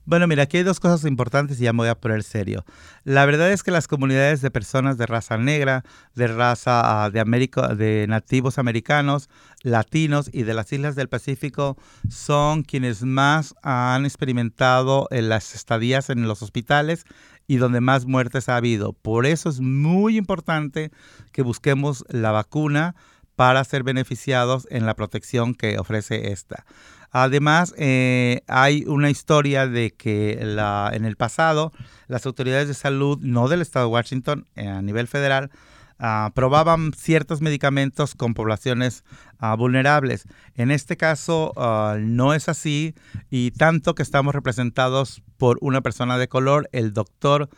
Bueno, 0.07 0.27
mira, 0.27 0.43
aquí 0.43 0.59
hay 0.59 0.65
dos 0.65 0.81
cosas 0.81 1.07
importantes 1.07 1.59
y 1.59 1.65
ya 1.65 1.73
me 1.73 1.79
voy 1.79 1.89
a 1.89 1.95
poner 1.95 2.23
serio. 2.25 2.67
La 3.05 3.25
verdad 3.25 3.51
es 3.51 3.63
que 3.63 3.71
las 3.71 3.89
comunidades 3.89 4.43
de 4.43 4.51
personas 4.51 4.99
de 4.99 5.07
raza 5.07 5.39
negra, 5.39 5.83
de 6.15 6.27
raza 6.27 7.05
ah, 7.05 7.11
de 7.11 7.21
América, 7.21 7.75
de 7.75 8.05
nativos 8.07 8.59
americanos, 8.59 9.31
latinos 9.63 10.29
y 10.31 10.43
de 10.43 10.53
las 10.53 10.71
islas 10.73 10.95
del 10.95 11.09
Pacífico 11.09 11.79
son 12.11 12.65
quienes 12.65 13.03
más 13.03 13.55
han 13.63 14.05
experimentado 14.05 15.09
en 15.11 15.31
las 15.31 15.55
estadías 15.55 16.11
en 16.11 16.29
los 16.29 16.43
hospitales 16.43 17.05
y 17.47 17.57
donde 17.57 17.81
más 17.81 18.05
muertes 18.05 18.51
ha 18.51 18.57
habido. 18.57 18.93
Por 18.93 19.25
eso 19.25 19.49
es 19.49 19.61
muy 19.61 20.19
importante 20.19 20.91
que 21.33 21.41
busquemos 21.41 22.05
la 22.11 22.31
vacuna 22.31 22.95
para 23.37 23.65
ser 23.65 23.83
beneficiados 23.83 24.67
en 24.71 24.85
la 24.87 24.95
protección 24.95 25.55
que 25.55 25.79
ofrece 25.79 26.31
esta. 26.33 26.67
Además, 27.17 27.73
eh, 27.79 28.41
hay 28.49 28.83
una 28.89 29.09
historia 29.09 29.69
de 29.69 29.93
que 29.93 30.33
en 30.33 31.05
el 31.05 31.17
pasado 31.17 31.71
las 32.09 32.27
autoridades 32.27 32.67
de 32.67 32.75
salud, 32.75 33.21
no 33.21 33.47
del 33.47 33.63
estado 33.63 33.87
de 33.87 33.93
Washington, 33.93 34.49
eh, 34.57 34.67
a 34.67 34.83
nivel 34.83 35.07
federal, 35.07 35.53
ah, 36.01 36.33
probaban 36.35 36.93
ciertos 36.93 37.41
medicamentos 37.41 38.17
con 38.17 38.35
poblaciones 38.35 39.05
ah, 39.39 39.55
vulnerables. 39.55 40.25
En 40.57 40.73
este 40.73 40.97
caso 40.97 41.53
ah, 41.57 41.99
no 42.01 42.35
es 42.35 42.49
así 42.49 42.97
y 43.31 43.53
tanto 43.53 43.95
que 43.95 44.03
estamos 44.03 44.35
representados 44.35 45.23
por 45.37 45.59
una 45.61 45.83
persona 45.83 46.19
de 46.19 46.27
color, 46.27 46.69
el 46.73 46.93
doctor 46.93 47.49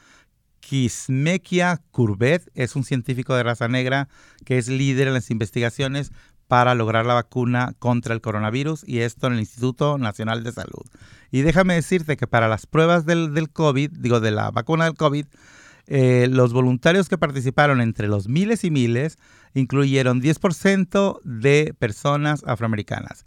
Kismekia 0.60 1.80
Courbet, 1.92 2.42
es 2.54 2.76
un 2.76 2.84
científico 2.84 3.34
de 3.34 3.42
raza 3.42 3.68
negra 3.68 4.08
que 4.44 4.58
es 4.58 4.68
líder 4.68 5.08
en 5.08 5.14
las 5.14 5.30
investigaciones 5.30 6.12
para 6.48 6.74
lograr 6.74 7.06
la 7.06 7.14
vacuna 7.14 7.74
contra 7.78 8.14
el 8.14 8.20
coronavirus 8.20 8.84
y 8.86 9.00
esto 9.00 9.26
en 9.26 9.34
el 9.34 9.40
Instituto 9.40 9.98
Nacional 9.98 10.44
de 10.44 10.52
Salud. 10.52 10.84
Y 11.30 11.42
déjame 11.42 11.74
decirte 11.74 12.16
que 12.16 12.26
para 12.26 12.48
las 12.48 12.66
pruebas 12.66 13.04
del, 13.04 13.50
COVID, 13.52 13.90
digo, 13.90 14.20
de 14.20 14.30
la 14.30 14.50
vacuna 14.50 14.84
del 14.84 14.94
COVID, 14.94 15.26
eh, 15.88 16.28
los 16.30 16.52
voluntarios 16.52 17.08
que 17.08 17.18
participaron 17.18 17.80
entre 17.80 18.08
los 18.08 18.28
miles 18.28 18.64
y 18.64 18.70
miles 18.70 19.18
incluyeron 19.54 20.20
10% 20.20 21.20
de 21.22 21.74
personas 21.78 22.42
afroamericanas, 22.46 23.24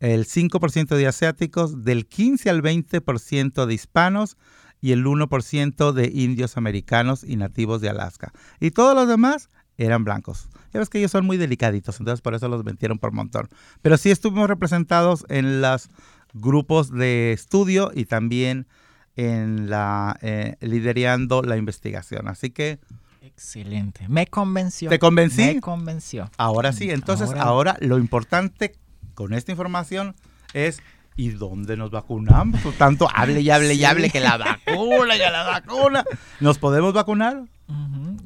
el 0.00 0.26
5% 0.26 0.96
de 0.96 1.06
asiáticos, 1.06 1.84
del 1.84 2.06
15 2.06 2.50
al 2.50 2.62
20% 2.62 3.66
de 3.66 3.74
hispanos 3.74 4.36
y 4.80 4.92
el 4.92 5.04
1% 5.04 5.92
de 5.92 6.10
indios 6.12 6.56
americanos 6.56 7.24
y 7.24 7.36
nativos 7.36 7.80
de 7.80 7.88
Alaska. 7.88 8.32
Y 8.60 8.70
todos 8.70 8.94
los 8.94 9.08
demás 9.08 9.48
eran 9.78 10.04
blancos. 10.04 10.48
Ya 10.74 10.80
ves 10.80 10.90
que 10.90 10.98
ellos 10.98 11.12
son 11.12 11.24
muy 11.24 11.36
delicaditos, 11.36 12.00
entonces 12.00 12.20
por 12.20 12.34
eso 12.34 12.48
los 12.48 12.64
metieron 12.64 12.98
por 12.98 13.12
montón. 13.12 13.48
Pero 13.80 13.96
sí 13.96 14.10
estuvimos 14.10 14.48
representados 14.48 15.24
en 15.28 15.62
los 15.62 15.88
grupos 16.32 16.90
de 16.90 17.32
estudio 17.32 17.92
y 17.94 18.06
también 18.06 18.66
en 19.14 19.70
la 19.70 20.18
eh, 20.20 20.56
liderando 20.60 21.42
la 21.42 21.56
investigación. 21.56 22.26
Así 22.26 22.50
que 22.50 22.80
excelente. 23.22 24.06
Me 24.08 24.26
convenció. 24.26 24.90
¿Te 24.90 24.98
convencí? 24.98 25.42
Me 25.42 25.60
convenció. 25.60 26.28
Ahora 26.36 26.72
sí. 26.72 26.90
Entonces 26.90 27.30
ahora, 27.30 27.76
lo 27.80 27.98
importante 27.98 28.74
con 29.14 29.32
esta 29.32 29.52
información 29.52 30.16
es 30.54 30.82
¿Y 31.16 31.30
dónde 31.30 31.76
nos 31.76 31.92
vacunamos? 31.92 32.60
Por 32.60 32.72
tanto, 32.72 33.08
hable 33.14 33.40
y 33.40 33.48
hable 33.48 33.74
y 33.74 33.84
hable 33.84 34.10
que 34.10 34.18
la 34.18 34.36
vacuna, 34.36 35.16
ya 35.16 35.30
la 35.30 35.44
vacuna. 35.44 36.04
¿Nos 36.40 36.58
podemos 36.58 36.92
vacunar? 36.92 37.44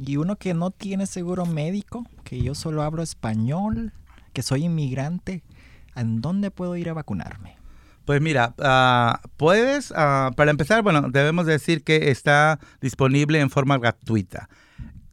Y 0.00 0.16
uno 0.16 0.36
que 0.36 0.54
no 0.54 0.70
tiene 0.70 1.06
seguro 1.06 1.44
médico, 1.44 2.06
que 2.28 2.42
yo 2.42 2.54
solo 2.54 2.82
hablo 2.82 3.02
español, 3.02 3.94
que 4.34 4.42
soy 4.42 4.66
inmigrante, 4.66 5.42
¿en 5.96 6.20
dónde 6.20 6.50
puedo 6.50 6.76
ir 6.76 6.90
a 6.90 6.92
vacunarme? 6.92 7.56
Pues 8.04 8.20
mira, 8.20 8.54
ah, 8.58 9.22
puedes, 9.38 9.94
ah, 9.96 10.32
para 10.36 10.50
empezar, 10.50 10.82
bueno, 10.82 11.08
debemos 11.08 11.46
decir 11.46 11.84
que 11.84 12.10
está 12.10 12.60
disponible 12.82 13.40
en 13.40 13.48
forma 13.48 13.78
gratuita. 13.78 14.50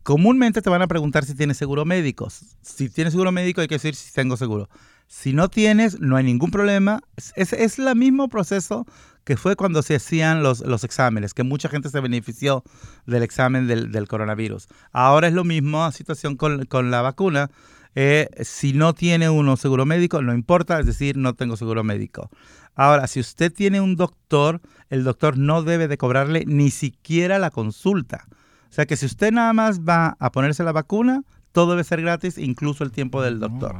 Comúnmente 0.03 0.61
te 0.61 0.69
van 0.69 0.81
a 0.81 0.87
preguntar 0.87 1.23
si 1.23 1.35
tienes 1.35 1.55
seguro 1.55 1.85
médico. 1.85 2.27
Si 2.61 2.89
tienes 2.89 3.13
seguro 3.13 3.31
médico 3.31 3.61
hay 3.61 3.67
que 3.69 3.75
decir 3.75 3.95
si 3.95 4.11
tengo 4.11 4.35
seguro. 4.35 4.67
Si 5.07 5.33
no 5.33 5.49
tienes, 5.49 5.99
no 5.99 6.15
hay 6.17 6.23
ningún 6.23 6.51
problema. 6.51 7.01
Es, 7.35 7.53
es 7.53 7.79
el 7.79 7.95
mismo 7.95 8.27
proceso 8.27 8.85
que 9.25 9.37
fue 9.37 9.55
cuando 9.55 9.81
se 9.81 9.95
hacían 9.95 10.43
los, 10.43 10.61
los 10.61 10.83
exámenes, 10.83 11.33
que 11.33 11.43
mucha 11.43 11.67
gente 11.67 11.89
se 11.89 11.99
benefició 11.99 12.63
del 13.07 13.23
examen 13.23 13.67
del, 13.67 14.07
coronavirus. 14.07 14.67
Ahora 14.91 15.27
es 15.27 15.33
lo 15.33 15.43
mismo 15.43 15.91
situación 15.91 16.37
con, 16.37 16.91
la 16.91 17.01
vacuna. 17.01 17.49
Eh, 17.95 18.29
si 18.41 18.73
no 18.73 18.93
tiene 18.93 19.29
uno 19.29 19.57
seguro 19.57 19.85
médico, 19.85 20.21
no 20.21 20.33
importa, 20.33 20.79
es 20.79 20.85
decir, 20.85 21.17
no 21.17 21.33
tengo 21.33 21.57
seguro 21.57 21.83
médico. 21.83 22.29
Ahora, 22.75 23.07
si 23.07 23.19
usted 23.19 23.51
tiene 23.51 23.81
un 23.81 23.95
doctor, 23.95 24.61
el 24.89 25.03
doctor 25.03 25.37
no 25.37 25.63
debe 25.63 25.87
de 25.87 25.97
cobrarle 25.97 26.43
ni 26.45 26.69
siquiera 26.69 27.39
la 27.39 27.49
consulta. 27.49 28.27
O 28.69 28.73
sea 28.75 28.85
que 28.85 28.97
si 28.97 29.07
usted 29.07 29.31
nada 29.31 29.53
más 29.53 29.79
va 29.79 30.17
a 30.19 30.31
ponerse 30.31 30.63
la 30.63 30.71
vacuna, 30.71 31.23
todo 31.51 31.71
debe 31.71 31.83
ser 31.83 32.01
gratis, 32.01 32.37
incluso 32.37 32.83
el 32.83 32.91
tiempo 32.91 33.23
del 33.23 33.37
oh, 33.37 33.47
doctor. 33.47 33.75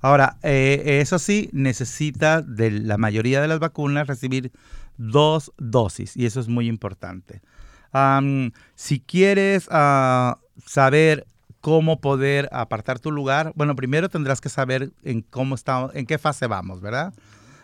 Ahora, 0.00 0.38
eh, 0.42 0.98
eso 1.00 1.18
sí, 1.18 1.48
necesita 1.52 2.42
de 2.42 2.70
la 2.70 2.98
mayoría 2.98 3.40
de 3.40 3.48
las 3.48 3.58
vacunas 3.58 4.06
recibir 4.06 4.52
dos 4.98 5.52
dosis 5.58 6.16
y 6.16 6.26
eso 6.26 6.40
es 6.40 6.48
muy 6.48 6.68
importante. 6.68 7.42
si 8.74 9.00
quieres 9.00 9.68
ah, 9.70 10.38
saber 10.66 11.26
cómo 11.60 12.00
poder 12.00 12.48
apartar 12.52 12.98
tu 12.98 13.10
lugar, 13.10 13.52
bueno, 13.56 13.74
primero 13.74 14.08
tendrás 14.08 14.40
que 14.40 14.48
saber 14.48 14.92
en 15.02 15.22
cómo 15.22 15.54
está, 15.54 15.88
en 15.94 16.06
qué 16.06 16.18
fase 16.18 16.46
vamos, 16.46 16.80
¿verdad? 16.80 17.14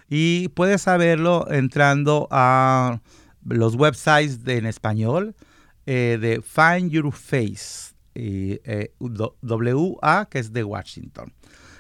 Y 0.09 0.49
puedes 0.49 0.83
saberlo 0.83 1.47
entrando 1.51 2.29
a 2.31 3.01
los 3.45 3.77
websites 3.77 4.41
en 4.47 4.67
español 4.67 5.35
eh, 5.87 6.19
de 6.21 6.43
Find 6.43 6.91
Your 6.91 7.13
Face, 7.13 7.95
eh, 8.15 8.93
WA, 8.99 10.29
que 10.31 10.39
es 10.39 10.53
de 10.53 10.65
Washington. 10.65 11.33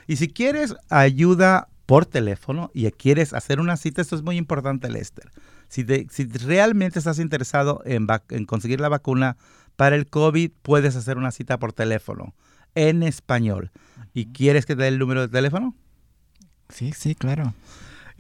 Y 0.07 0.17
si 0.17 0.29
quieres 0.29 0.75
ayuda 0.89 1.69
por 1.87 2.07
teléfono 2.07 2.71
y 2.75 2.91
quieres 2.91 3.33
hacer 3.33 3.61
una 3.61 3.77
cita, 3.77 4.03
esto 4.03 4.17
es 4.17 4.23
muy 4.23 4.37
importante, 4.37 4.89
Lester. 4.89 5.31
Si, 5.69 5.85
si 6.11 6.25
realmente 6.25 6.99
estás 6.99 7.19
interesado 7.19 7.83
en, 7.85 8.07
en 8.31 8.45
conseguir 8.47 8.81
la 8.81 8.89
vacuna 8.89 9.37
para 9.77 9.97
el 9.97 10.07
COVID, 10.07 10.51
puedes 10.63 10.97
hacer 10.97 11.17
una 11.17 11.31
cita 11.31 11.59
por 11.59 11.73
teléfono 11.73 12.35
en 12.75 13.03
español. 13.03 13.71
¿Y 14.13 14.27
quieres 14.27 14.67
que 14.67 14.77
te 14.77 14.83
dé 14.83 14.89
el 14.89 14.99
número 14.99 15.23
de 15.23 15.29
teléfono? 15.29 15.75
Sí, 16.69 16.93
sí, 16.97 17.15
claro. 17.15 17.55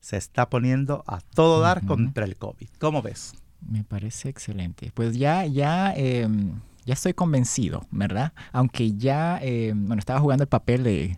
se 0.00 0.16
está 0.16 0.50
poniendo 0.50 1.02
a 1.06 1.20
todo 1.20 1.60
dar 1.60 1.84
contra 1.86 2.24
el 2.24 2.36
COVID. 2.36 2.68
¿Cómo 2.78 3.00
ves? 3.00 3.32
Me 3.66 3.84
parece 3.84 4.28
excelente. 4.28 4.92
Pues 4.94 5.16
ya, 5.16 5.46
ya, 5.46 5.92
em, 5.96 6.60
ya 6.86 6.94
estoy 6.94 7.14
convencido, 7.14 7.86
¿verdad? 7.90 8.32
Aunque 8.52 8.92
ya, 8.94 9.38
em, 9.40 9.86
bueno, 9.86 10.00
estaba 10.00 10.20
jugando 10.20 10.42
el 10.42 10.48
papel 10.48 10.84
de 10.84 11.16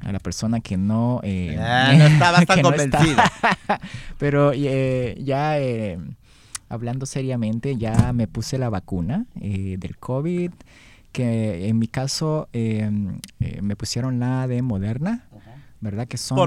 a 0.00 0.12
la 0.12 0.18
persona 0.18 0.60
que 0.60 0.76
no... 0.76 1.20
Eh, 1.22 1.56
ah, 1.58 1.94
no 1.96 2.06
estaba 2.06 2.40
tan 2.46 2.62
convencido. 2.62 3.22
pero 4.18 4.52
eh, 4.54 5.18
ya, 5.22 5.58
em, 5.58 6.14
hablando 6.68 7.06
seriamente, 7.06 7.76
ya 7.76 8.12
me 8.12 8.26
puse 8.26 8.58
la 8.58 8.68
vacuna 8.68 9.26
eh, 9.40 9.76
del 9.78 9.96
COVID, 9.96 10.52
que 11.12 11.68
en 11.68 11.78
mi 11.78 11.88
caso 11.88 12.48
me 12.52 13.76
pusieron 13.76 14.20
la 14.20 14.46
de 14.46 14.60
Moderna. 14.60 15.24
¿Verdad? 15.80 16.08
Que 16.08 16.16
son 16.16 16.38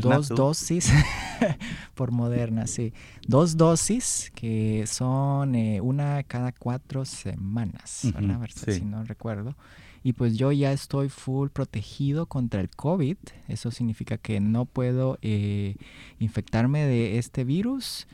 dos, 0.00 0.28
dosis 0.28 0.92
por 1.94 2.10
Moderna, 2.10 2.66
sí. 2.66 2.92
Dos 3.26 3.56
dosis 3.56 4.32
que 4.34 4.84
son 4.86 5.54
eh, 5.54 5.80
una 5.80 6.22
cada 6.22 6.52
cuatro 6.52 7.04
semanas, 7.04 8.08
¿verdad? 8.14 8.48
Si 8.66 8.84
no 8.84 9.04
recuerdo. 9.04 9.56
Y 10.02 10.12
pues 10.12 10.36
yo 10.36 10.52
ya 10.52 10.72
estoy 10.72 11.08
full 11.08 11.48
protegido 11.48 12.26
contra 12.26 12.60
el 12.60 12.70
COVID. 12.70 13.16
Eso 13.48 13.70
significa 13.70 14.16
que 14.16 14.40
no 14.40 14.64
puedo 14.64 15.18
eh, 15.22 15.74
infectarme 16.18 16.84
de 16.84 17.18
este 17.18 17.44
virus, 17.44 18.06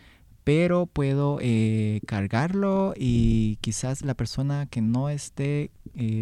pero 0.45 0.87
puedo 0.87 1.39
eh, 1.41 2.01
cargarlo 2.07 2.95
y 2.97 3.57
quizás 3.61 4.03
la 4.03 4.15
persona 4.15 4.67
que 4.67 4.81
no 4.81 5.09
esté 5.09 5.71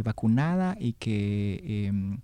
vacunada 0.04 0.76
y 0.78 0.92
que 0.94 2.20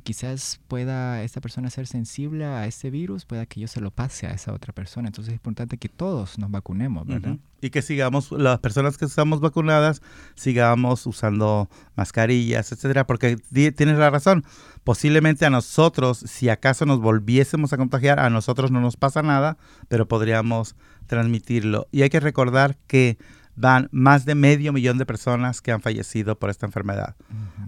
quizás 0.00 0.60
pueda 0.68 1.22
esta 1.22 1.40
persona 1.40 1.70
ser 1.70 1.86
sensible 1.86 2.44
a 2.44 2.66
este 2.66 2.90
virus, 2.90 3.24
pueda 3.24 3.46
que 3.46 3.60
yo 3.60 3.68
se 3.68 3.80
lo 3.80 3.90
pase 3.90 4.26
a 4.26 4.30
esa 4.30 4.52
otra 4.52 4.72
persona. 4.72 5.08
Entonces 5.08 5.32
es 5.32 5.36
importante 5.36 5.76
que 5.76 5.88
todos 5.88 6.38
nos 6.38 6.50
vacunemos, 6.50 7.06
¿verdad? 7.06 7.36
Y 7.60 7.70
que 7.70 7.82
sigamos, 7.82 8.32
las 8.32 8.58
personas 8.58 8.98
que 8.98 9.04
estamos 9.04 9.40
vacunadas, 9.40 10.02
sigamos 10.34 11.06
usando 11.06 11.68
mascarillas, 11.94 12.72
etcétera, 12.72 13.06
porque 13.06 13.36
tienes 13.36 13.98
la 13.98 14.10
razón. 14.10 14.44
Posiblemente 14.82 15.46
a 15.46 15.50
nosotros, 15.50 16.18
si 16.18 16.48
acaso 16.48 16.86
nos 16.86 17.00
volviésemos 17.00 17.72
a 17.72 17.76
contagiar, 17.76 18.18
a 18.18 18.30
nosotros 18.30 18.70
no 18.70 18.80
nos 18.80 18.96
pasa 18.96 19.22
nada, 19.22 19.58
pero 19.88 20.08
podríamos 20.08 20.74
transmitirlo. 21.06 21.86
Y 21.92 22.02
hay 22.02 22.10
que 22.10 22.20
recordar 22.20 22.76
que 22.86 23.18
van 23.54 23.88
más 23.92 24.24
de 24.24 24.34
medio 24.34 24.72
millón 24.72 24.98
de 24.98 25.06
personas 25.06 25.60
que 25.60 25.72
han 25.72 25.82
fallecido 25.82 26.38
por 26.38 26.50
esta 26.50 26.66
enfermedad. 26.66 27.14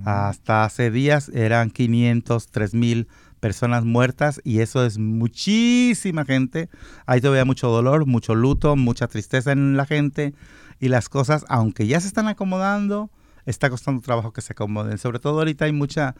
Hasta 0.04 0.64
hace 0.64 0.90
días 0.90 1.30
eran 1.34 1.70
503 1.70 2.74
mil 2.74 3.08
personas 3.40 3.84
muertas 3.84 4.40
y 4.42 4.60
eso 4.60 4.84
es 4.86 4.98
muchísima 4.98 6.24
gente. 6.24 6.68
Hay 7.06 7.20
todavía 7.20 7.44
mucho 7.44 7.68
dolor, 7.68 8.06
mucho 8.06 8.34
luto, 8.34 8.74
mucha 8.76 9.06
tristeza 9.06 9.52
en 9.52 9.76
la 9.76 9.86
gente 9.86 10.34
y 10.80 10.88
las 10.88 11.08
cosas, 11.08 11.44
aunque 11.48 11.86
ya 11.86 12.00
se 12.00 12.06
están 12.06 12.28
acomodando, 12.28 13.10
está 13.46 13.70
costando 13.70 14.00
trabajo 14.00 14.32
que 14.32 14.40
se 14.40 14.52
acomoden. 14.52 14.98
Sobre 14.98 15.18
todo 15.18 15.38
ahorita 15.38 15.66
hay 15.66 15.72
mucha, 15.72 16.14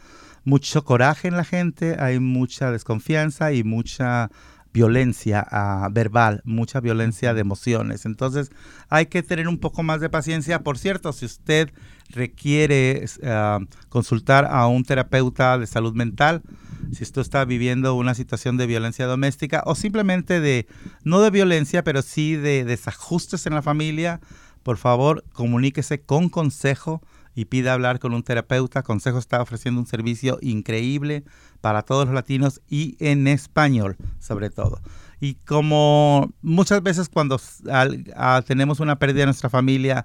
mucho 0.45 0.85
coraje 0.85 1.29
en 1.29 1.37
la 1.37 1.45
gente, 1.45 1.97
hay 1.99 2.21
mucha 2.21 2.71
desconfianza 2.71 3.53
y 3.53 3.65
mucha 3.65 4.31
violencia 4.75 5.47
uh, 5.53 5.91
verbal, 5.91 6.43
mucha 6.45 6.81
violencia 6.81 7.33
de 7.33 7.41
emociones. 7.41 8.05
Entonces 8.05 8.51
hay 8.89 9.07
que 9.07 9.23
tener 9.23 9.47
un 9.47 9.59
poco 9.59 9.85
más 9.85 10.01
de 10.01 10.11
paciencia. 10.11 10.65
Por 10.65 10.77
cierto, 10.79 11.13
si 11.13 11.25
usted 11.25 11.73
requiere 12.11 13.07
uh, 13.23 13.65
consultar 13.89 14.45
a 14.51 14.67
un 14.67 14.85
terapeuta 14.85 15.59
de 15.59 15.69
salud 15.69 15.95
mental, 15.95 16.43
si 16.93 17.05
usted 17.05 17.23
está 17.23 17.45
viviendo 17.45 17.95
una 17.95 18.15
situación 18.15 18.57
de 18.57 18.67
violencia 18.67 19.07
doméstica 19.07 19.63
o 19.65 19.77
simplemente 19.77 20.41
de, 20.41 20.67
no 21.05 21.21
de 21.21 21.31
violencia, 21.31 21.85
pero 21.85 22.03
sí 22.03 22.35
de 22.35 22.65
desajustes 22.65 23.47
en 23.47 23.55
la 23.55 23.63
familia, 23.63 24.21
por 24.65 24.77
favor 24.77 25.25
comuníquese 25.33 26.03
con 26.03 26.29
consejo 26.29 27.01
y 27.37 27.47
pida 27.47 27.73
hablar 27.73 28.01
con 28.01 28.13
un 28.13 28.25
terapeuta. 28.25 28.83
Consejo 28.83 29.19
está 29.19 29.41
ofreciendo 29.41 29.81
un 29.81 29.87
servicio 29.87 30.39
increíble 30.43 31.25
para 31.65 31.81
todos 31.81 32.05
los 32.05 32.15
latinos 32.15 32.61
y 32.69 32.95
en 33.01 33.27
español 33.27 33.97
sobre 34.19 34.51
todo. 34.51 34.83
Y 35.19 35.37
como 35.47 36.31
muchas 36.43 36.83
veces 36.83 37.09
cuando 37.09 37.41
tenemos 38.47 38.81
una 38.81 38.99
pérdida 38.99 39.23
en 39.23 39.29
nuestra 39.29 39.49
familia, 39.49 40.05